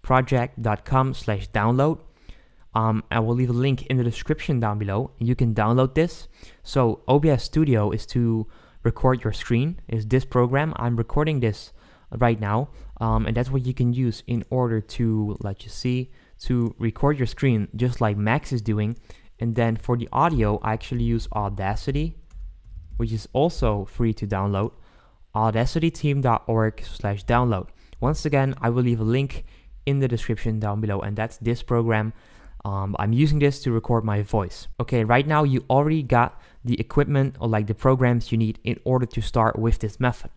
project.com 0.02 1.14
slash 1.14 1.50
download 1.50 1.98
um, 2.78 3.02
I 3.10 3.18
will 3.18 3.34
leave 3.34 3.50
a 3.50 3.60
link 3.66 3.86
in 3.86 3.96
the 3.96 4.04
description 4.04 4.60
down 4.60 4.78
below. 4.78 5.10
You 5.18 5.34
can 5.34 5.52
download 5.52 5.94
this. 5.94 6.28
So 6.62 7.02
OBS 7.08 7.42
Studio 7.42 7.90
is 7.90 8.06
to 8.14 8.46
record 8.84 9.24
your 9.24 9.32
screen. 9.32 9.80
Is 9.88 10.06
this 10.06 10.24
program? 10.24 10.72
I'm 10.76 10.94
recording 10.94 11.40
this 11.40 11.72
right 12.16 12.38
now, 12.38 12.68
um, 13.00 13.26
and 13.26 13.36
that's 13.36 13.50
what 13.50 13.66
you 13.66 13.74
can 13.74 13.92
use 13.92 14.22
in 14.28 14.44
order 14.48 14.80
to 14.80 15.36
let 15.40 15.64
you 15.64 15.70
see 15.70 16.12
to 16.42 16.72
record 16.78 17.18
your 17.18 17.26
screen, 17.26 17.66
just 17.74 18.00
like 18.00 18.16
Max 18.16 18.52
is 18.52 18.62
doing. 18.62 18.96
And 19.40 19.56
then 19.56 19.74
for 19.74 19.96
the 19.96 20.08
audio, 20.12 20.60
I 20.62 20.72
actually 20.72 21.02
use 21.02 21.26
Audacity, 21.34 22.14
which 22.96 23.12
is 23.12 23.26
also 23.32 23.86
free 23.86 24.12
to 24.14 24.24
download. 24.24 24.70
AudacityTeam.org/download. 25.34 27.66
Once 28.00 28.24
again, 28.24 28.54
I 28.60 28.70
will 28.70 28.84
leave 28.84 29.00
a 29.00 29.10
link 29.18 29.44
in 29.84 29.98
the 29.98 30.06
description 30.06 30.60
down 30.60 30.80
below, 30.80 31.00
and 31.00 31.16
that's 31.16 31.38
this 31.38 31.64
program 31.64 32.12
um, 32.64 32.96
I'm 32.98 33.12
using 33.12 33.38
this 33.38 33.62
to 33.62 33.72
record 33.72 34.04
my 34.04 34.22
voice. 34.22 34.68
Okay, 34.80 35.04
right 35.04 35.26
now 35.26 35.44
you 35.44 35.64
already 35.70 36.02
got 36.02 36.40
the 36.64 36.78
equipment 36.80 37.36
or 37.40 37.48
like 37.48 37.66
the 37.66 37.74
programs 37.74 38.32
you 38.32 38.38
need 38.38 38.58
in 38.64 38.78
order 38.84 39.06
to 39.06 39.20
start 39.20 39.58
with 39.58 39.78
this 39.78 40.00
method. 40.00 40.30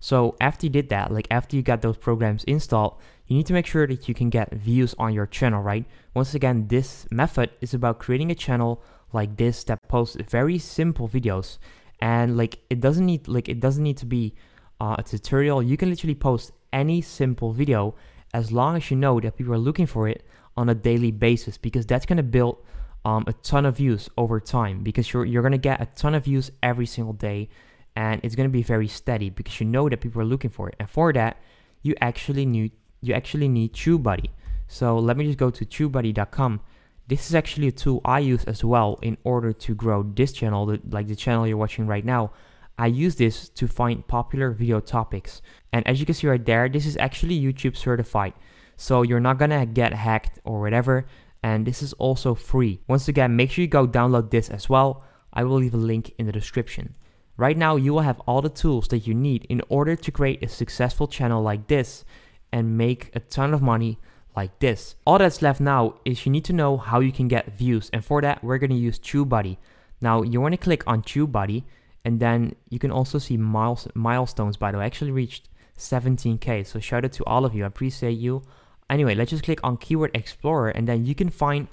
So 0.00 0.36
after 0.40 0.66
you 0.66 0.70
did 0.70 0.88
that, 0.90 1.12
like 1.12 1.26
after 1.30 1.56
you 1.56 1.62
got 1.62 1.82
those 1.82 1.96
programs 1.96 2.44
installed, 2.44 2.96
you 3.26 3.36
need 3.36 3.46
to 3.46 3.52
make 3.52 3.66
sure 3.66 3.86
that 3.86 4.08
you 4.08 4.14
can 4.14 4.30
get 4.30 4.52
views 4.52 4.94
on 4.98 5.12
your 5.12 5.26
channel, 5.26 5.62
right? 5.62 5.84
Once 6.14 6.34
again, 6.34 6.68
this 6.68 7.06
method 7.10 7.50
is 7.60 7.74
about 7.74 7.98
creating 7.98 8.30
a 8.30 8.34
channel 8.34 8.82
like 9.12 9.36
this 9.36 9.64
that 9.64 9.88
posts 9.88 10.16
very 10.28 10.58
simple 10.58 11.08
videos 11.08 11.58
and 12.00 12.36
like 12.36 12.60
it 12.70 12.80
doesn't 12.80 13.06
need 13.06 13.26
like 13.26 13.48
it 13.48 13.60
doesn't 13.60 13.82
need 13.82 13.96
to 13.96 14.06
be 14.06 14.34
uh, 14.80 14.96
a 14.98 15.02
tutorial. 15.02 15.62
You 15.62 15.76
can 15.76 15.90
literally 15.90 16.14
post 16.14 16.52
any 16.72 17.00
simple 17.00 17.52
video 17.52 17.94
as 18.32 18.52
long 18.52 18.76
as 18.76 18.90
you 18.90 18.96
know 18.96 19.18
that 19.20 19.36
people 19.36 19.54
are 19.54 19.58
looking 19.58 19.86
for 19.86 20.08
it 20.08 20.24
on 20.58 20.68
a 20.68 20.74
daily 20.74 21.12
basis 21.12 21.56
because 21.56 21.86
that's 21.86 22.04
going 22.04 22.16
to 22.16 22.22
build 22.22 22.58
um, 23.04 23.24
a 23.28 23.32
ton 23.32 23.64
of 23.64 23.76
views 23.76 24.10
over 24.18 24.40
time 24.40 24.82
because 24.82 25.12
you're, 25.12 25.24
you're 25.24 25.42
going 25.42 25.52
to 25.52 25.58
get 25.70 25.80
a 25.80 25.86
ton 25.86 26.14
of 26.16 26.24
views 26.24 26.50
every 26.62 26.84
single 26.84 27.14
day 27.14 27.48
and 27.94 28.20
it's 28.24 28.34
going 28.34 28.48
to 28.48 28.52
be 28.52 28.64
very 28.64 28.88
steady 28.88 29.30
because 29.30 29.60
you 29.60 29.66
know 29.66 29.88
that 29.88 30.00
people 30.00 30.20
are 30.20 30.24
looking 30.24 30.50
for 30.50 30.68
it 30.68 30.74
and 30.80 30.90
for 30.90 31.12
that 31.12 31.36
you 31.82 31.94
actually 32.00 32.44
need 32.44 32.72
you 33.00 33.14
actually 33.14 33.46
need 33.46 33.72
TubeBuddy. 33.72 34.30
So 34.66 34.98
let 34.98 35.16
me 35.16 35.24
just 35.26 35.38
go 35.38 35.50
to 35.50 35.64
TubeBuddy.com. 35.64 36.60
This 37.06 37.28
is 37.28 37.34
actually 37.36 37.68
a 37.68 37.72
tool 37.72 38.00
I 38.04 38.18
use 38.18 38.44
as 38.44 38.64
well 38.64 38.98
in 39.02 39.16
order 39.22 39.52
to 39.52 39.74
grow 39.74 40.02
this 40.02 40.32
channel, 40.32 40.66
the, 40.66 40.80
like 40.90 41.06
the 41.06 41.14
channel 41.14 41.46
you're 41.46 41.56
watching 41.56 41.86
right 41.86 42.04
now. 42.04 42.32
I 42.76 42.88
use 42.88 43.14
this 43.14 43.48
to 43.50 43.68
find 43.68 44.04
popular 44.06 44.50
video 44.50 44.80
topics. 44.80 45.42
And 45.72 45.86
as 45.86 46.00
you 46.00 46.06
can 46.06 46.14
see 46.16 46.26
right 46.26 46.44
there, 46.44 46.68
this 46.68 46.86
is 46.86 46.96
actually 46.96 47.40
YouTube 47.40 47.76
certified. 47.76 48.34
So 48.78 49.02
you're 49.02 49.20
not 49.20 49.38
gonna 49.38 49.66
get 49.66 49.92
hacked 49.92 50.38
or 50.44 50.60
whatever. 50.60 51.04
And 51.42 51.66
this 51.66 51.82
is 51.82 51.92
also 51.94 52.34
free. 52.34 52.80
Once 52.86 53.08
again, 53.08 53.36
make 53.36 53.50
sure 53.50 53.62
you 53.62 53.68
go 53.68 53.86
download 53.86 54.30
this 54.30 54.48
as 54.48 54.68
well. 54.68 55.04
I 55.32 55.42
will 55.44 55.56
leave 55.56 55.74
a 55.74 55.76
link 55.92 56.14
in 56.16 56.26
the 56.26 56.32
description. 56.32 56.94
Right 57.36 57.56
now, 57.58 57.76
you 57.76 57.92
will 57.92 58.02
have 58.02 58.20
all 58.20 58.40
the 58.40 58.48
tools 58.48 58.88
that 58.88 59.06
you 59.06 59.14
need 59.14 59.46
in 59.48 59.62
order 59.68 59.96
to 59.96 60.10
create 60.12 60.42
a 60.42 60.48
successful 60.48 61.08
channel 61.08 61.42
like 61.42 61.66
this 61.66 62.04
and 62.52 62.78
make 62.78 63.10
a 63.14 63.20
ton 63.20 63.52
of 63.52 63.62
money 63.62 63.98
like 64.36 64.56
this. 64.60 64.94
All 65.04 65.18
that's 65.18 65.42
left 65.42 65.60
now 65.60 65.94
is 66.04 66.24
you 66.24 66.32
need 66.32 66.44
to 66.44 66.52
know 66.52 66.76
how 66.76 67.00
you 67.00 67.12
can 67.12 67.26
get 67.28 67.58
views. 67.58 67.90
And 67.92 68.04
for 68.04 68.22
that, 68.22 68.42
we're 68.44 68.58
gonna 68.58 68.74
use 68.74 68.98
TubeBuddy. 68.98 69.56
Now, 70.00 70.22
you 70.22 70.40
wanna 70.40 70.56
click 70.56 70.84
on 70.86 71.02
TubeBuddy 71.02 71.64
and 72.04 72.20
then 72.20 72.54
you 72.70 72.78
can 72.78 72.92
also 72.92 73.18
see 73.18 73.36
miles, 73.36 73.88
milestones, 73.94 74.56
by 74.56 74.70
the 74.70 74.78
way. 74.78 74.84
I 74.84 74.86
actually 74.86 75.10
reached 75.10 75.48
17k. 75.76 76.64
So 76.64 76.78
shout 76.78 77.04
out 77.04 77.12
to 77.12 77.24
all 77.24 77.44
of 77.44 77.54
you. 77.54 77.64
I 77.64 77.66
appreciate 77.66 78.18
you. 78.18 78.42
Anyway, 78.90 79.14
let's 79.14 79.30
just 79.30 79.44
click 79.44 79.60
on 79.62 79.76
Keyword 79.76 80.10
Explorer 80.14 80.70
and 80.70 80.88
then 80.88 81.04
you 81.04 81.14
can 81.14 81.28
find 81.28 81.68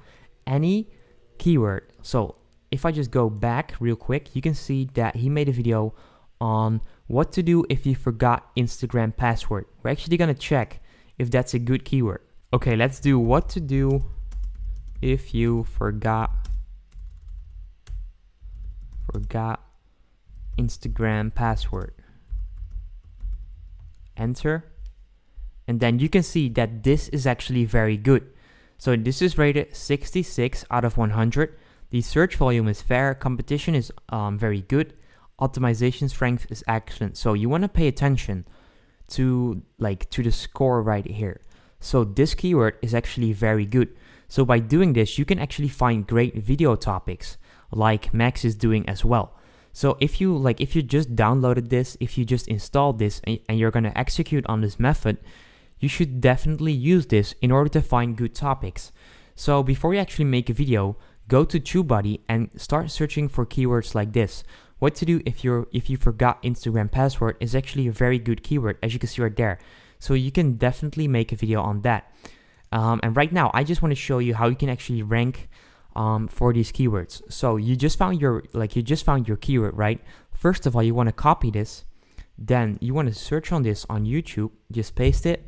any 0.45 0.89
keyword. 1.38 1.91
So 2.01 2.36
if 2.72 2.86
I 2.86 2.91
just 2.91 3.12
go 3.12 3.29
back 3.29 3.75
real 3.79 3.95
quick, 3.95 4.36
you 4.36 4.41
can 4.41 4.53
see 4.53 4.89
that 4.93 5.15
he 5.15 5.29
made 5.29 5.50
a 5.50 5.51
video 5.51 5.93
on 6.41 6.81
what 7.07 7.31
to 7.34 7.43
do 7.43 7.65
if 7.69 7.86
you 7.86 7.95
forgot 7.95 8.53
Instagram 8.55 9.15
password. 9.15 9.65
We're 9.81 9.91
actually 9.91 10.17
gonna 10.17 10.34
check 10.34 10.81
if 11.17 11.31
that's 11.31 11.53
a 11.53 11.60
good 11.60 11.86
keyword. 11.86 12.22
Okay, 12.51 12.75
let's 12.75 13.00
do 13.00 13.17
what 13.17 13.48
to 13.50 13.62
do 13.62 14.05
if 15.01 15.34
you 15.34 15.63
forgot 15.63 16.31
forgot 19.12 19.63
Instagram 20.57 21.34
password. 21.34 21.93
Enter. 24.17 24.75
And 25.67 25.79
then 25.79 26.00
you 26.00 26.10
can 26.10 26.24
see 26.24 26.50
that 26.50 26.84
this 26.84 27.10
is 27.10 27.25
actually 27.25 27.65
very 27.65 27.98
good. 27.98 28.27
So 28.77 28.95
this 28.95 29.22
is 29.22 29.38
rated 29.38 29.75
66 29.75 30.65
out 30.69 30.86
of 30.86 30.98
100. 30.98 31.57
The 31.89 32.01
search 32.01 32.36
volume 32.36 32.67
is 32.67 32.81
fair, 32.81 33.13
competition 33.13 33.75
is 33.75 33.91
um, 34.10 34.38
very 34.38 34.62
good, 34.62 34.93
optimization 35.39 36.10
strength 36.10 36.45
is 36.50 36.63
excellent. 36.67 37.17
So 37.17 37.34
you 37.34 37.50
want 37.50 37.63
to 37.63 37.69
pay 37.69 37.88
attention 37.88 38.45
to 39.10 39.62
like 39.77 40.10
to 40.10 40.24
the 40.24 40.31
score 40.31 40.81
right 40.81 41.05
here. 41.05 41.41
So 41.79 42.03
this 42.03 42.34
keyword 42.34 42.77
is 42.81 42.93
actually 42.93 43.34
very 43.34 43.65
good. 43.65 43.95
So 44.27 44.43
by 44.43 44.60
doing 44.60 44.93
this, 44.93 45.17
you 45.17 45.25
can 45.25 45.39
actually 45.39 45.67
find 45.67 46.07
great 46.07 46.36
video 46.36 46.75
topics 46.75 47.38
like 47.72 48.13
Max 48.13 48.43
is 48.43 48.55
doing 48.55 48.88
as 48.89 49.05
well. 49.05 49.38
So 49.74 49.98
if 50.00 50.22
you 50.22 50.36
like 50.36 50.62
if 50.62 50.75
you 50.75 50.81
just 50.81 51.15
downloaded 51.15 51.69
this, 51.69 51.98
if 52.00 52.17
you 52.17 52.25
just 52.25 52.48
installed 52.48 52.98
this 52.98 53.22
and 53.25 53.60
you're 53.60 53.72
going 53.72 53.84
to 53.84 53.98
execute 53.98 54.45
on 54.48 54.62
this 54.62 54.79
method, 54.79 55.17
you 55.79 55.89
should 55.89 56.22
definitely 56.22 56.72
use 56.72 57.08
this 57.08 57.34
in 57.41 57.51
order 57.51 57.70
to 57.70 57.82
find 57.82 58.17
good 58.17 58.34
topics. 58.34 58.91
So 59.36 59.63
before 59.63 59.94
you 59.94 60.00
actually 60.00 60.25
make 60.25 60.50
a 60.50 60.53
video, 60.53 60.98
go 61.27 61.44
to 61.46 61.60
TubeBuddy 61.60 62.22
and 62.29 62.50
start 62.60 62.91
searching 62.91 63.27
for 63.27 63.46
keywords 63.46 63.94
like 63.94 64.13
this. 64.13 64.44
What 64.79 64.96
to 64.96 65.05
do 65.05 65.22
if 65.25 65.44
you're 65.44 65.67
if 65.72 65.89
you 65.89 65.98
forgot 65.98 66.44
Instagram 66.44 66.91
password 66.91 67.38
is 67.39 67.55
actually 67.55 67.88
a 67.88 67.91
very 67.91 68.20
good 68.20 68.44
keyword 68.44 68.77
as 68.84 68.94
you 68.94 69.00
can 69.00 69.10
see 69.10 69.22
right 69.22 69.36
there. 69.36 69.58
So 70.00 70.13
you 70.13 70.32
can 70.32 70.55
definitely 70.55 71.08
make 71.08 71.32
a 71.32 71.36
video 71.36 71.62
on 71.62 71.82
that. 71.82 72.12
Um, 72.72 73.00
and 73.03 73.15
right 73.15 73.32
now, 73.32 73.51
I 73.53 73.63
just 73.63 73.82
want 73.82 73.91
to 73.91 73.96
show 73.96 74.20
you 74.20 74.36
how 74.36 74.48
you 74.48 74.55
can 74.55 74.70
actually 74.70 75.01
rank 75.01 75.50
um, 75.96 76.27
for 76.27 76.51
these 76.51 76.72
keywords. 76.72 77.22
So 77.32 77.55
you 77.55 77.75
just 77.75 77.98
found 77.98 78.20
your 78.20 78.44
like 78.53 78.75
you 78.75 78.82
just 78.82 79.05
found 79.05 79.27
your 79.27 79.38
keyword, 79.38 79.77
right? 79.77 80.01
First 80.34 80.65
of 80.65 80.75
all, 80.75 80.84
you 80.84 80.94
want 80.94 81.08
to 81.08 81.13
copy 81.13 81.50
this, 81.50 81.86
then 82.37 82.77
you 82.81 82.93
want 82.93 83.07
to 83.07 83.13
search 83.13 83.51
on 83.51 83.63
this 83.63 83.85
on 83.89 84.05
YouTube. 84.05 84.51
Just 84.71 84.95
paste 84.95 85.25
it, 85.25 85.45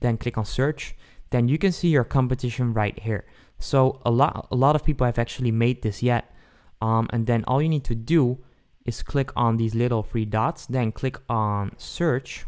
then 0.00 0.16
click 0.16 0.36
on 0.36 0.44
search. 0.44 0.96
Then 1.30 1.48
you 1.48 1.58
can 1.58 1.72
see 1.72 1.88
your 1.88 2.04
competition 2.04 2.72
right 2.72 2.98
here. 2.98 3.26
So 3.58 4.00
a 4.04 4.10
lot 4.10 4.48
a 4.50 4.56
lot 4.56 4.76
of 4.76 4.84
people 4.84 5.06
have 5.06 5.18
actually 5.18 5.50
made 5.50 5.82
this 5.82 6.02
yet. 6.02 6.32
Um, 6.80 7.08
and 7.12 7.26
then 7.26 7.44
all 7.46 7.62
you 7.62 7.68
need 7.68 7.84
to 7.84 7.94
do 7.94 8.38
is 8.84 9.02
click 9.02 9.30
on 9.36 9.56
these 9.56 9.74
little 9.74 10.02
three 10.02 10.26
dots, 10.26 10.66
then 10.66 10.92
click 10.92 11.16
on 11.28 11.72
search. 11.78 12.44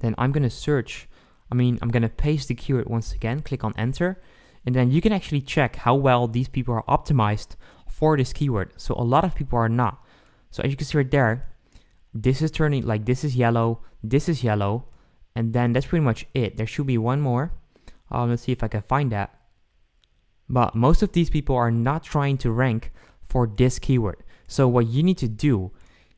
Then 0.00 0.14
I'm 0.18 0.32
gonna 0.32 0.50
search. 0.50 1.08
I 1.50 1.54
mean, 1.54 1.78
I'm 1.80 1.90
gonna 1.90 2.08
paste 2.08 2.48
the 2.48 2.54
keyword 2.54 2.88
once 2.88 3.12
again. 3.12 3.40
Click 3.40 3.64
on 3.64 3.74
enter 3.76 4.20
and 4.68 4.74
then 4.74 4.90
you 4.90 5.00
can 5.00 5.12
actually 5.12 5.40
check 5.40 5.76
how 5.76 5.94
well 5.94 6.28
these 6.28 6.48
people 6.48 6.74
are 6.74 6.84
optimized 6.84 7.56
for 7.88 8.18
this 8.18 8.34
keyword. 8.34 8.72
So 8.76 8.94
a 8.94 9.02
lot 9.02 9.24
of 9.24 9.34
people 9.34 9.58
are 9.58 9.68
not. 9.68 10.04
So 10.50 10.62
as 10.62 10.70
you 10.70 10.76
can 10.76 10.86
see 10.86 10.98
right 10.98 11.10
there, 11.10 11.48
this 12.22 12.42
is 12.42 12.50
turning 12.50 12.84
like 12.84 13.04
this 13.04 13.24
is 13.24 13.36
yellow, 13.36 13.82
this 14.02 14.28
is 14.28 14.42
yellow, 14.42 14.86
and 15.34 15.52
then 15.52 15.72
that's 15.72 15.86
pretty 15.86 16.04
much 16.04 16.26
it. 16.34 16.56
There 16.56 16.66
should 16.66 16.86
be 16.86 16.98
one 16.98 17.20
more. 17.20 17.52
Um, 18.10 18.30
let's 18.30 18.42
see 18.42 18.52
if 18.52 18.62
I 18.62 18.68
can 18.68 18.82
find 18.82 19.12
that. 19.12 19.34
But 20.48 20.74
most 20.74 21.02
of 21.02 21.12
these 21.12 21.30
people 21.30 21.56
are 21.56 21.70
not 21.70 22.02
trying 22.02 22.38
to 22.38 22.50
rank 22.50 22.92
for 23.28 23.46
this 23.46 23.78
keyword. 23.78 24.24
So 24.46 24.66
what 24.66 24.86
you 24.86 25.02
need 25.02 25.18
to 25.18 25.28
do, 25.28 25.72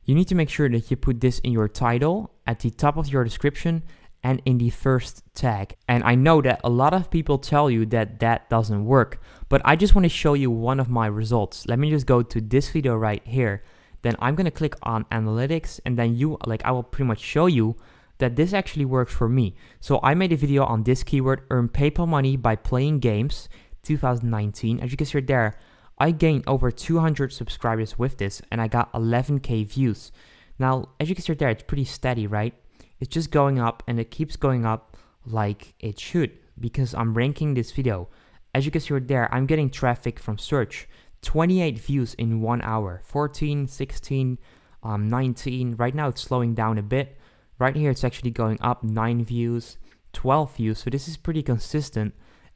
you 0.04 0.14
need 0.14 0.28
to 0.28 0.34
make 0.34 0.48
sure 0.48 0.68
that 0.68 0.90
you 0.90 0.96
put 0.96 1.20
this 1.20 1.40
in 1.40 1.52
your 1.52 1.68
title, 1.68 2.32
at 2.46 2.60
the 2.60 2.70
top 2.70 2.96
of 2.96 3.08
your 3.08 3.24
description, 3.24 3.82
and 4.22 4.40
in 4.44 4.58
the 4.58 4.70
first 4.70 5.22
tag. 5.34 5.76
And 5.88 6.04
I 6.04 6.14
know 6.14 6.40
that 6.42 6.60
a 6.62 6.70
lot 6.70 6.94
of 6.94 7.10
people 7.10 7.38
tell 7.38 7.70
you 7.70 7.86
that 7.86 8.20
that 8.20 8.48
doesn't 8.50 8.84
work, 8.84 9.20
but 9.48 9.60
I 9.64 9.76
just 9.76 9.94
want 9.94 10.04
to 10.04 10.10
show 10.10 10.34
you 10.34 10.50
one 10.50 10.78
of 10.78 10.88
my 10.88 11.06
results. 11.06 11.66
Let 11.66 11.78
me 11.78 11.90
just 11.90 12.06
go 12.06 12.22
to 12.22 12.40
this 12.40 12.70
video 12.70 12.96
right 12.96 13.22
here. 13.26 13.64
Then 14.02 14.16
I'm 14.18 14.36
to 14.36 14.50
click 14.50 14.74
on 14.82 15.04
analytics 15.06 15.80
and 15.84 15.98
then 15.98 16.16
you 16.16 16.38
like 16.46 16.64
I 16.64 16.70
will 16.70 16.82
pretty 16.82 17.08
much 17.08 17.20
show 17.20 17.46
you 17.46 17.76
that 18.18 18.36
this 18.36 18.52
actually 18.52 18.84
works 18.84 19.12
for 19.12 19.28
me. 19.28 19.54
So 19.80 20.00
I 20.02 20.14
made 20.14 20.32
a 20.32 20.36
video 20.36 20.64
on 20.64 20.82
this 20.82 21.02
keyword 21.02 21.42
earn 21.50 21.68
PayPal 21.68 22.08
money 22.08 22.36
by 22.36 22.56
playing 22.56 23.00
games 23.00 23.48
2019. 23.82 24.80
As 24.80 24.90
you 24.90 24.96
can 24.96 25.06
see 25.06 25.20
there, 25.20 25.58
I 25.98 26.10
gained 26.10 26.44
over 26.46 26.70
200 26.70 27.32
subscribers 27.32 27.98
with 27.98 28.18
this 28.18 28.40
and 28.50 28.60
I 28.60 28.68
got 28.68 28.92
11k 28.92 29.66
views. 29.66 30.12
Now, 30.58 30.90
as 30.98 31.08
you 31.08 31.14
can 31.14 31.24
see 31.24 31.34
there, 31.34 31.48
it's 31.48 31.62
pretty 31.62 31.84
steady, 31.84 32.26
right? 32.26 32.54
it's 33.00 33.12
just 33.12 33.30
going 33.30 33.58
up 33.58 33.82
and 33.86 33.98
it 33.98 34.10
keeps 34.10 34.36
going 34.36 34.64
up 34.64 34.96
like 35.26 35.74
it 35.80 35.98
should 35.98 36.38
because 36.58 36.94
I'm 36.94 37.14
ranking 37.14 37.54
this 37.54 37.72
video. 37.72 38.08
As 38.54 38.66
you 38.66 38.70
can 38.70 38.80
see 38.80 38.94
right 38.94 39.06
there, 39.06 39.32
I'm 39.34 39.46
getting 39.46 39.70
traffic 39.70 40.18
from 40.18 40.38
search. 40.38 40.88
28 41.22 41.78
views 41.78 42.14
in 42.14 42.40
one 42.40 42.62
hour, 42.62 43.00
14, 43.04 43.66
16, 43.66 44.38
um, 44.82 45.08
19. 45.08 45.76
Right 45.76 45.94
now 45.94 46.08
it's 46.08 46.22
slowing 46.22 46.54
down 46.54 46.78
a 46.78 46.82
bit. 46.82 47.18
Right 47.58 47.76
here 47.76 47.90
it's 47.90 48.04
actually 48.04 48.30
going 48.30 48.58
up 48.60 48.82
9 48.82 49.24
views, 49.24 49.76
12 50.12 50.56
views. 50.56 50.78
So 50.78 50.90
this 50.90 51.08
is 51.08 51.16
pretty 51.16 51.42
consistent. 51.42 52.14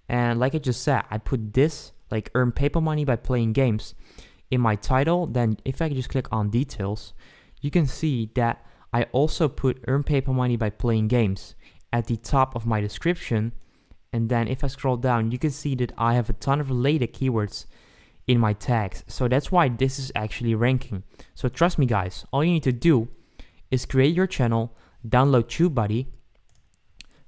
And 0.08 0.38
like 0.38 0.54
I 0.54 0.58
just 0.58 0.82
said, 0.82 1.02
I 1.10 1.18
put 1.18 1.54
this, 1.54 1.92
like 2.10 2.30
earn 2.34 2.52
PayPal 2.52 2.82
money 2.82 3.04
by 3.04 3.16
playing 3.16 3.52
games, 3.52 3.94
in 4.50 4.60
my 4.60 4.76
title. 4.76 5.26
Then 5.26 5.58
if 5.64 5.82
I 5.82 5.88
just 5.88 6.08
click 6.08 6.28
on 6.32 6.50
details, 6.50 7.12
you 7.60 7.70
can 7.70 7.86
see 7.86 8.30
that 8.34 8.64
I 8.92 9.04
also 9.12 9.48
put 9.48 9.82
earn 9.88 10.04
PayPal 10.04 10.34
money 10.34 10.56
by 10.56 10.70
playing 10.70 11.08
games 11.08 11.54
at 11.92 12.06
the 12.06 12.16
top 12.16 12.54
of 12.54 12.66
my 12.66 12.80
description. 12.80 13.52
And 14.12 14.28
then 14.28 14.48
if 14.48 14.62
I 14.62 14.68
scroll 14.68 14.96
down, 14.96 15.32
you 15.32 15.38
can 15.38 15.50
see 15.50 15.74
that 15.76 15.92
I 15.98 16.14
have 16.14 16.30
a 16.30 16.34
ton 16.34 16.60
of 16.60 16.70
related 16.70 17.12
keywords 17.12 17.66
in 18.26 18.38
my 18.38 18.52
tags. 18.52 19.04
So 19.06 19.28
that's 19.28 19.52
why 19.52 19.68
this 19.68 19.98
is 19.98 20.10
actually 20.14 20.54
ranking. 20.54 21.02
So 21.34 21.48
trust 21.48 21.78
me 21.78 21.86
guys, 21.86 22.24
all 22.32 22.44
you 22.44 22.52
need 22.52 22.62
to 22.64 22.72
do 22.72 23.08
is 23.70 23.86
create 23.86 24.14
your 24.14 24.26
channel, 24.26 24.76
download 25.06 25.44
TubeBuddy, 25.44 26.06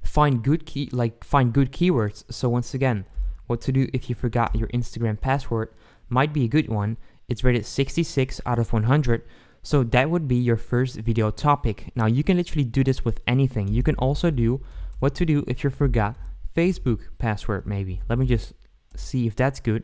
find 0.02 0.42
good 0.42 0.64
key 0.64 0.88
like 0.92 1.24
find 1.24 1.52
good 1.52 1.72
keywords. 1.72 2.24
So 2.32 2.48
once 2.48 2.72
again, 2.74 3.04
what 3.46 3.60
to 3.62 3.72
do 3.72 3.88
if 3.92 4.08
you 4.08 4.14
forgot 4.14 4.54
your 4.54 4.68
Instagram 4.68 5.20
password 5.20 5.68
might 6.08 6.32
be 6.32 6.44
a 6.44 6.48
good 6.48 6.68
one. 6.68 6.96
It's 7.28 7.42
rated 7.44 7.66
66 7.66 8.40
out 8.46 8.58
of 8.58 8.72
100. 8.72 9.22
So 9.62 9.82
that 9.82 10.10
would 10.10 10.28
be 10.28 10.36
your 10.36 10.56
first 10.56 10.96
video 10.96 11.30
topic. 11.30 11.90
Now 11.96 12.06
you 12.06 12.22
can 12.22 12.36
literally 12.36 12.64
do 12.64 12.84
this 12.84 13.04
with 13.04 13.20
anything. 13.26 13.68
You 13.68 13.82
can 13.82 13.96
also 13.96 14.30
do 14.30 14.60
what 15.00 15.14
to 15.16 15.26
do 15.26 15.44
if 15.48 15.64
you 15.64 15.70
forgot 15.70 16.16
Facebook 16.54 17.00
password 17.18 17.66
maybe. 17.66 18.00
Let 18.08 18.18
me 18.18 18.26
just 18.26 18.54
see 18.94 19.26
if 19.26 19.34
that's 19.36 19.60
good. 19.60 19.82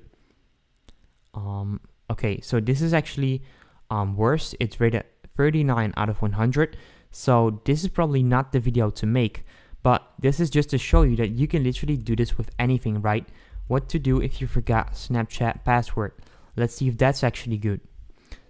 Um, 1.35 1.81
okay, 2.11 2.41
so 2.41 2.61
this 2.61 2.81
is 2.83 2.93
actually 2.93 3.43
um, 3.91 4.17
worse. 4.17 4.55
It's 4.61 4.81
rated 4.81 5.05
39 5.37 5.95
out 5.97 6.09
of 6.09 6.21
100. 6.23 6.77
So 7.11 7.61
this 7.65 7.83
is 7.83 7.89
probably 7.89 8.23
not 8.23 8.53
the 8.53 8.61
video 8.61 8.91
to 8.91 9.07
make, 9.07 9.45
but 9.83 10.13
this 10.19 10.41
is 10.41 10.51
just 10.51 10.71
to 10.71 10.79
show 10.79 11.03
you 11.03 11.17
that 11.17 11.31
you 11.31 11.47
can 11.47 11.63
literally 11.63 11.97
do 11.97 12.17
this 12.17 12.39
with 12.39 12.51
anything, 12.59 13.03
right? 13.03 13.27
What 13.69 13.89
to 13.91 13.99
do 13.99 14.21
if 14.21 14.41
you 14.41 14.47
forgot 14.47 14.93
Snapchat 14.93 15.65
password. 15.65 16.13
Let's 16.57 16.77
see 16.77 16.89
if 16.89 16.99
that's 16.99 17.23
actually 17.23 17.59
good. 17.59 17.81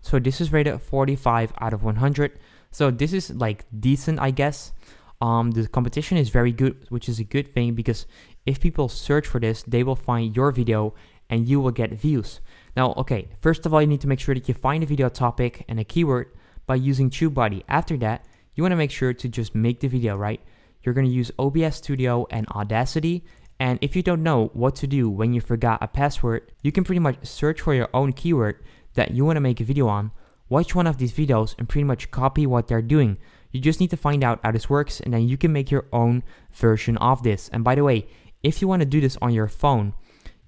So 0.00 0.18
this 0.18 0.40
is 0.40 0.52
rated 0.52 0.80
45 0.80 1.52
out 1.60 1.72
of 1.72 1.82
100. 1.82 2.38
So 2.70 2.90
this 2.90 3.12
is 3.12 3.30
like 3.30 3.64
decent, 3.78 4.18
I 4.18 4.30
guess. 4.30 4.72
Um, 5.20 5.52
the 5.52 5.68
competition 5.68 6.18
is 6.18 6.30
very 6.30 6.50
good, 6.50 6.86
which 6.88 7.08
is 7.08 7.20
a 7.20 7.24
good 7.24 7.54
thing 7.54 7.74
because 7.74 8.06
if 8.44 8.58
people 8.58 8.88
search 8.88 9.26
for 9.26 9.38
this, 9.38 9.62
they 9.62 9.84
will 9.84 9.94
find 9.94 10.34
your 10.34 10.50
video 10.50 10.94
and 11.30 11.48
you 11.48 11.60
will 11.60 11.70
get 11.70 11.92
views. 11.92 12.40
Now, 12.76 12.94
okay, 12.94 13.28
first 13.40 13.66
of 13.66 13.74
all, 13.74 13.80
you 13.80 13.86
need 13.86 14.00
to 14.00 14.08
make 14.08 14.20
sure 14.20 14.34
that 14.34 14.48
you 14.48 14.54
find 14.54 14.82
a 14.82 14.86
video 14.86 15.08
topic 15.08 15.64
and 15.68 15.78
a 15.78 15.84
keyword 15.84 16.28
by 16.66 16.76
using 16.76 17.10
TubeBuddy. 17.10 17.64
After 17.68 17.96
that, 17.98 18.24
you 18.54 18.62
want 18.62 18.72
to 18.72 18.76
make 18.76 18.90
sure 18.90 19.12
to 19.12 19.28
just 19.28 19.54
make 19.54 19.80
the 19.80 19.88
video, 19.88 20.16
right? 20.16 20.40
You're 20.82 20.94
to 20.94 21.06
use 21.06 21.30
OBS 21.38 21.76
Studio 21.76 22.26
and 22.30 22.48
Audacity. 22.48 23.24
And 23.60 23.78
if 23.80 23.94
you 23.94 24.02
don't 24.02 24.22
know 24.22 24.50
what 24.54 24.74
to 24.76 24.86
do 24.86 25.08
when 25.08 25.32
you 25.32 25.40
forgot 25.40 25.82
a 25.82 25.88
password, 25.88 26.50
you 26.62 26.72
can 26.72 26.84
pretty 26.84 26.98
much 26.98 27.24
search 27.24 27.60
for 27.60 27.74
your 27.74 27.88
own 27.94 28.12
keyword 28.12 28.62
that 28.94 29.12
you 29.12 29.24
want 29.24 29.36
to 29.36 29.40
make 29.40 29.60
a 29.60 29.64
video 29.64 29.86
on, 29.88 30.10
watch 30.48 30.74
one 30.74 30.86
of 30.86 30.98
these 30.98 31.12
videos 31.12 31.54
and 31.58 31.68
pretty 31.68 31.84
much 31.84 32.10
copy 32.10 32.46
what 32.46 32.68
they're 32.68 32.82
doing. 32.82 33.18
You 33.52 33.60
just 33.60 33.80
need 33.80 33.90
to 33.90 33.96
find 33.96 34.24
out 34.24 34.40
how 34.42 34.50
this 34.50 34.68
works 34.68 35.00
and 35.00 35.14
then 35.14 35.28
you 35.28 35.36
can 35.36 35.52
make 35.52 35.70
your 35.70 35.86
own 35.92 36.22
version 36.52 36.96
of 36.98 37.22
this. 37.22 37.48
And 37.52 37.62
by 37.62 37.74
the 37.74 37.84
way, 37.84 38.06
if 38.42 38.60
you 38.60 38.66
want 38.66 38.80
to 38.80 38.86
do 38.86 39.00
this 39.00 39.16
on 39.22 39.32
your 39.32 39.48
phone, 39.48 39.94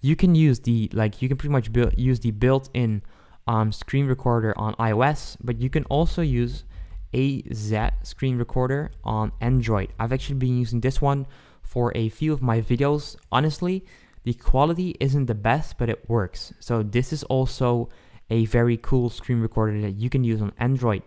you 0.04 0.14
can 0.14 0.34
use 0.34 0.60
the 0.60 0.90
like 0.92 1.22
you 1.22 1.28
can 1.28 1.38
pretty 1.38 1.52
much 1.52 1.70
use 1.96 2.20
the 2.20 2.30
built-in 2.30 3.00
um, 3.46 3.72
screen 3.72 4.06
recorder 4.06 4.52
on 4.58 4.74
iOS, 4.74 5.38
but 5.42 5.62
you 5.62 5.70
can 5.70 5.84
also 5.84 6.20
use 6.20 6.64
AZ 7.14 7.72
screen 8.02 8.36
recorder 8.36 8.90
on 9.02 9.32
Android. 9.40 9.94
I've 9.98 10.12
actually 10.12 10.34
been 10.34 10.58
using 10.58 10.80
this 10.80 11.00
one 11.00 11.26
for 11.62 11.90
a 11.94 12.10
few 12.10 12.34
of 12.34 12.42
my 12.42 12.60
videos. 12.60 13.16
Honestly, 13.32 13.82
the 14.24 14.34
quality 14.34 14.94
isn't 15.00 15.24
the 15.24 15.34
best, 15.34 15.78
but 15.78 15.88
it 15.88 16.06
works. 16.06 16.52
So 16.60 16.82
this 16.82 17.10
is 17.10 17.22
also 17.24 17.88
a 18.28 18.44
very 18.44 18.76
cool 18.76 19.08
screen 19.08 19.40
recorder 19.40 19.80
that 19.80 19.96
you 19.96 20.10
can 20.10 20.22
use 20.22 20.42
on 20.42 20.52
Android. 20.58 21.02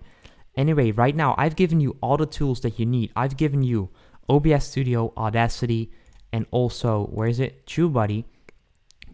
Anyway, 0.56 0.90
right 0.90 1.16
now 1.16 1.36
I've 1.38 1.56
given 1.56 1.80
you 1.80 1.98
all 2.02 2.18
the 2.18 2.26
tools 2.26 2.62
that 2.62 2.80
you 2.80 2.88
need. 2.88 3.12
I've 3.16 3.38
given 3.38 3.62
you 3.62 3.90
OBS 4.28 4.66
Studio, 4.66 5.14
Audacity, 5.16 5.92
and 6.34 6.48
also, 6.50 7.06
where 7.06 7.28
is 7.28 7.40
it? 7.40 7.68
TubeBuddy. 7.68 8.26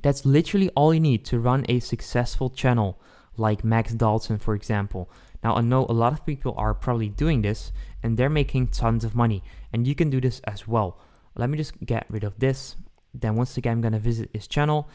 That's 0.03 0.25
literally 0.25 0.69
all 0.75 0.93
you 0.93 1.00
need 1.00 1.25
to 1.25 1.39
run 1.39 1.65
a 1.67 1.79
successful 1.79 2.50
channel 2.50 3.00
like 3.38 3.63
Max 3.63 3.93
Dalton, 3.93 4.38
for 4.38 4.53
example. 4.53 5.10
Now, 5.43 5.55
I 5.55 5.62
know 5.62 5.86
a 5.89 5.93
lot 5.93 6.13
of 6.13 6.25
people 6.25 6.53
are 6.57 6.74
probably 6.74 7.10
doing 7.10 7.41
this 7.41 7.72
and 8.03 8.15
they're 8.15 8.29
making 8.29 8.67
tons 8.67 9.03
of 9.03 9.15
money, 9.15 9.41
and 9.72 9.88
you 9.88 9.95
can 9.95 10.10
do 10.10 10.22
this 10.22 10.41
as 10.41 10.67
well. 10.67 11.00
Let 11.36 11.50
me 11.50 11.57
just 11.57 11.74
get 11.86 12.05
rid 12.10 12.24
of 12.24 12.38
this. 12.38 12.75
Then, 13.13 13.36
once 13.36 13.57
again, 13.57 13.74
I'm 13.74 13.81
gonna 13.81 13.98
visit 13.98 14.29
his 14.33 14.45
channel. 14.45 14.89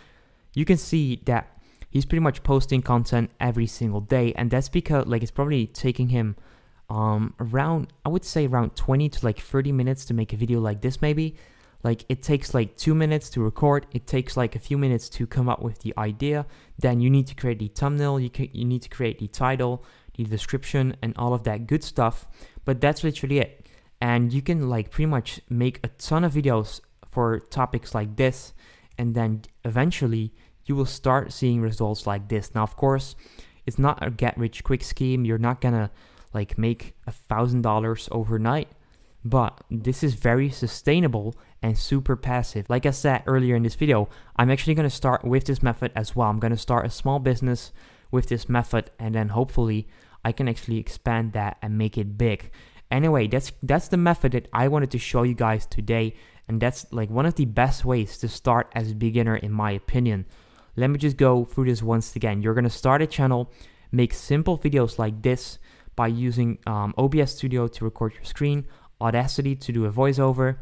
You 0.55 0.65
can 0.65 0.77
see 0.77 1.23
that 1.25 1.59
he's 1.91 2.05
pretty 2.05 2.21
much 2.21 2.43
posting 2.43 2.83
content 2.83 3.31
every 3.41 3.67
single 3.67 4.03
day, 4.03 4.33
and 4.35 4.51
that's 4.51 4.69
because, 4.69 5.07
like, 5.07 5.23
it's 5.23 5.33
probably 5.33 5.67
taking 5.67 6.11
him 6.11 6.37
um 6.91 7.35
around 7.39 7.93
i 8.07 8.09
would 8.09 8.25
say 8.25 8.47
around 8.47 8.75
20 8.75 9.11
to 9.11 9.23
like 9.23 9.39
30 9.39 9.73
minutes 9.73 10.07
to 10.07 10.15
make 10.15 10.33
a 10.33 10.37
video 10.37 10.59
like 10.59 10.81
this 10.81 11.03
maybe 11.03 11.37
like 11.83 12.05
it 12.09 12.23
takes 12.23 12.55
like 12.55 12.77
two 12.77 12.95
minutes 12.95 13.31
to 13.31 13.41
record. 13.41 13.87
It 13.93 14.07
takes 14.07 14.37
like 14.37 14.57
a 14.57 14.59
few 14.59 14.77
minutes 14.79 15.09
to 15.11 15.27
come 15.27 15.49
up 15.49 15.63
with 15.63 15.81
the 15.81 15.95
idea. 15.97 16.47
Then 16.79 17.01
you 17.01 17.09
need 17.09 17.27
to 17.29 17.35
create 17.35 17.61
the 17.61 17.69
thumbnail. 17.69 18.19
You, 18.19 18.31
can, 18.31 18.49
you 18.53 18.65
need 18.65 18.83
to 18.83 18.89
create 18.89 19.19
the 19.19 19.29
title 19.29 19.85
the 20.19 20.25
description 20.25 20.97
and 21.01 21.17
all 21.17 21.33
of 21.33 21.45
that 21.45 21.67
good 21.67 21.83
stuff. 21.83 22.27
But 22.65 22.81
that's 22.81 23.05
literally 23.05 23.39
it. 23.39 23.67
And 24.01 24.33
you 24.33 24.43
can 24.43 24.69
like 24.69 24.91
pretty 24.91 25.07
much 25.07 25.41
make 25.49 25.81
a 25.83 25.89
ton 25.89 26.25
of 26.25 26.35
videos 26.35 26.81
for 27.11 27.39
topics 27.39 27.95
like 27.95 28.17
this. 28.17 28.53
And 28.99 29.15
then 29.15 29.43
eventually 29.65 30.33
you 30.67 30.75
will 30.77 30.87
start 30.87 31.33
seeing 31.33 31.61
results 31.61 32.07
like 32.07 32.29
this. 32.29 32.55
Now 32.55 32.65
of 32.65 32.77
course 32.77 33.17
it's 33.65 33.79
not 33.79 34.05
a 34.05 34.11
get 34.11 34.37
rich 34.37 34.65
quick 34.65 34.83
scheme. 34.83 35.25
You're 35.25 35.39
not 35.39 35.61
gonna 35.61 35.91
like 36.35 36.59
make 36.59 36.95
a 37.07 37.13
thousand 37.13 37.63
dollars 37.63 38.09
overnight. 38.13 38.69
But 39.25 39.61
this 39.71 40.03
is 40.03 40.15
very 40.15 40.51
sustainable 40.51 41.35
and 41.63 41.79
super 41.79 42.17
passive. 42.17 42.69
Like 42.69 42.87
I 42.87 42.91
said 42.91 43.23
earlier 43.27 43.57
in 43.57 43.63
this 43.63 43.75
video, 43.75 44.09
I'm 44.37 44.51
actually 44.51 44.75
going 44.75 44.89
to 44.89 44.95
start 44.95 45.25
with 45.25 45.45
this 45.45 45.63
method 45.63 45.93
as 45.95 46.15
well. 46.15 46.29
I'm 46.29 46.39
going 46.39 46.53
to 46.53 46.57
start 46.57 46.87
a 46.87 46.91
small 46.91 47.19
business 47.19 47.73
with 48.11 48.29
this 48.29 48.49
method 48.49 48.91
and 48.99 49.15
then 49.15 49.29
hopefully 49.31 49.89
I 50.25 50.33
can 50.33 50.49
actually 50.49 50.79
expand 50.79 51.33
that 51.33 51.59
and 51.63 51.79
make 51.79 51.99
it 51.99 52.19
big. 52.19 52.51
Anyway, 52.91 53.27
that's 53.27 53.53
that's 53.63 53.89
the 53.89 53.97
method 53.97 54.33
that 54.33 54.49
I 54.53 54.69
wanted 54.69 54.91
to 54.93 54.99
show 54.99 55.23
you 55.23 55.35
guys 55.35 55.67
today 55.67 56.15
and 56.49 56.61
that's 56.61 56.87
like 56.93 57.11
one 57.11 57.27
of 57.27 57.35
the 57.35 57.45
best 57.45 57.85
ways 57.85 58.17
to 58.19 58.29
start 58.29 58.73
as 58.75 58.93
a 58.93 58.95
beginner 58.95 59.37
in 59.37 59.53
my 59.53 59.73
opinion. 59.73 60.27
Let 60.77 60.91
me 60.91 60.99
just 60.99 61.17
go 61.17 61.45
through 61.45 61.67
this 61.67 61.83
once 61.83 62.15
again. 62.17 62.41
You're 62.41 62.55
going 62.55 62.65
to 62.65 62.71
start 62.71 63.03
a 63.03 63.07
channel, 63.07 63.53
make 63.93 64.15
simple 64.15 64.59
videos 64.59 64.99
like 64.99 65.23
this 65.23 65.59
by 65.97 66.07
using 66.07 66.59
um, 66.67 66.95
OBS 66.97 67.33
Studio 67.33 67.67
to 67.67 67.85
record 67.85 68.15
your 68.15 68.25
screen, 68.25 68.65
Audacity 69.01 69.55
to 69.55 69.73
do 69.73 69.85
a 69.85 69.93
voiceover. 69.93 70.59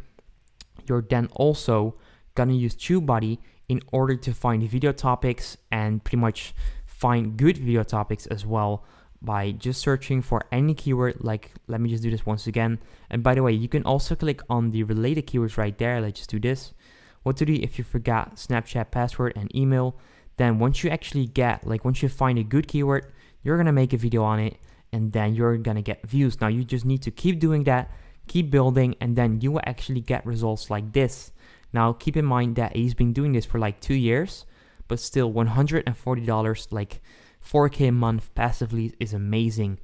You're 0.89 1.03
then 1.03 1.29
also 1.33 1.97
gonna 2.35 2.55
use 2.55 2.75
TubeBuddy 2.75 3.39
in 3.69 3.81
order 3.93 4.17
to 4.17 4.33
find 4.33 4.63
video 4.69 4.93
topics 4.93 5.57
and 5.71 6.03
pretty 6.05 6.19
much 6.19 6.55
find 6.87 7.37
good 7.37 7.59
video 7.59 7.83
topics 7.83 8.27
as 8.27 8.47
well 8.47 8.85
by 9.23 9.51
just 9.51 9.81
searching 9.81 10.23
for 10.23 10.43
any 10.53 10.75
keyword 10.75 11.17
like 11.21 11.53
let 11.67 11.81
me 11.81 11.89
just 11.89 12.03
do 12.03 12.11
this 12.11 12.27
once 12.27 12.47
again 12.47 12.79
and 13.11 13.23
by 13.23 13.35
the 13.35 13.43
way 13.43 13.51
you 13.51 13.67
can 13.67 13.83
also 13.85 14.15
click 14.15 14.41
on 14.49 14.71
the 14.71 14.83
related 14.83 15.27
keywords 15.27 15.57
right 15.57 15.79
there 15.79 16.01
let's 16.01 16.19
just 16.19 16.31
do 16.31 16.39
this 16.39 16.75
what 17.23 17.37
to 17.37 17.45
do 17.45 17.55
if 17.55 17.79
you 17.79 17.83
forgot 17.83 18.37
snapchat 18.37 18.91
password 18.91 19.33
and 19.35 19.55
email 19.57 19.97
then 20.37 20.59
once 20.59 20.85
you 20.85 20.91
actually 20.91 21.27
get 21.27 21.67
like 21.67 21.85
once 21.85 22.03
you 22.03 22.09
find 22.11 22.39
a 22.39 22.45
good 22.45 22.69
keyword 22.69 23.11
you're 23.43 23.57
gonna 23.57 23.73
make 23.73 23.93
a 23.93 23.97
video 23.97 24.23
on 24.23 24.39
it 24.39 24.59
and 24.93 25.13
then 25.13 25.35
you're 25.35 25.57
gonna 25.57 25.83
get 25.83 26.05
views. 26.07 26.41
Now 26.41 26.49
you 26.49 26.65
just 26.65 26.85
need 26.85 27.03
to 27.03 27.11
keep 27.11 27.39
doing 27.39 27.65
that, 27.65 27.91
keep 28.27 28.51
building, 28.51 28.95
and 29.01 29.17
then 29.17 29.41
you 29.41 29.53
will 29.53 29.63
actually 29.65 30.01
get 30.01 30.27
results 30.27 30.71
like 30.71 30.93
this. 30.93 31.33
Now 31.73 31.93
keep 31.93 32.17
in 32.17 32.25
mind 32.25 32.57
that 32.57 32.77
he's 32.77 32.95
been 32.95 33.13
doing 33.13 33.33
this 33.33 33.45
for 33.45 33.59
like 33.59 33.81
two 33.81 33.95
years, 33.95 34.47
but 34.89 35.01
still 35.01 35.33
$140 35.33 36.73
like 36.73 37.03
4k 37.45 37.89
a 37.89 37.93
month 37.93 38.35
passively 38.35 38.95
is 38.99 39.13
amazing. 39.13 39.79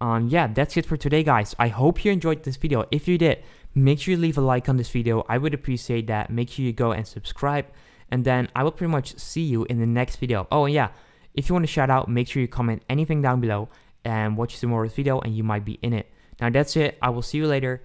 Um, 0.00 0.28
yeah, 0.28 0.46
that's 0.48 0.76
it 0.76 0.86
for 0.86 0.96
today, 0.96 1.22
guys. 1.22 1.54
I 1.58 1.68
hope 1.68 2.04
you 2.04 2.12
enjoyed 2.12 2.42
this 2.42 2.56
video. 2.56 2.84
If 2.90 3.08
you 3.08 3.16
did, 3.16 3.42
make 3.74 4.00
sure 4.00 4.12
you 4.12 4.18
leave 4.18 4.38
a 4.38 4.42
like 4.42 4.68
on 4.68 4.76
this 4.76 4.90
video. 4.90 5.24
I 5.28 5.38
would 5.38 5.54
appreciate 5.54 6.06
that. 6.08 6.30
Make 6.30 6.50
sure 6.50 6.64
you 6.64 6.72
go 6.72 6.92
and 6.92 7.06
subscribe. 7.06 7.66
And 8.10 8.24
then 8.24 8.48
I 8.54 8.64
will 8.64 8.72
pretty 8.72 8.90
much 8.90 9.18
see 9.18 9.42
you 9.42 9.64
in 9.64 9.78
the 9.78 9.86
next 9.86 10.16
video. 10.16 10.46
Oh, 10.52 10.66
yeah. 10.66 10.90
If 11.32 11.48
you 11.48 11.54
want 11.54 11.64
to 11.64 11.72
shout 11.72 11.90
out, 11.90 12.08
make 12.08 12.28
sure 12.28 12.42
you 12.42 12.48
comment 12.48 12.82
anything 12.88 13.22
down 13.22 13.40
below 13.40 13.68
and 14.04 14.36
watch 14.36 14.60
this 14.60 14.92
video 14.94 15.20
and 15.20 15.34
you 15.34 15.42
might 15.42 15.64
be 15.64 15.78
in 15.82 15.92
it. 15.92 16.10
Now 16.40 16.50
that's 16.50 16.76
it. 16.76 16.98
I 17.00 17.10
will 17.10 17.22
see 17.22 17.38
you 17.38 17.46
later. 17.46 17.82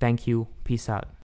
Thank 0.00 0.26
you. 0.26 0.48
Peace 0.64 0.88
out. 0.88 1.08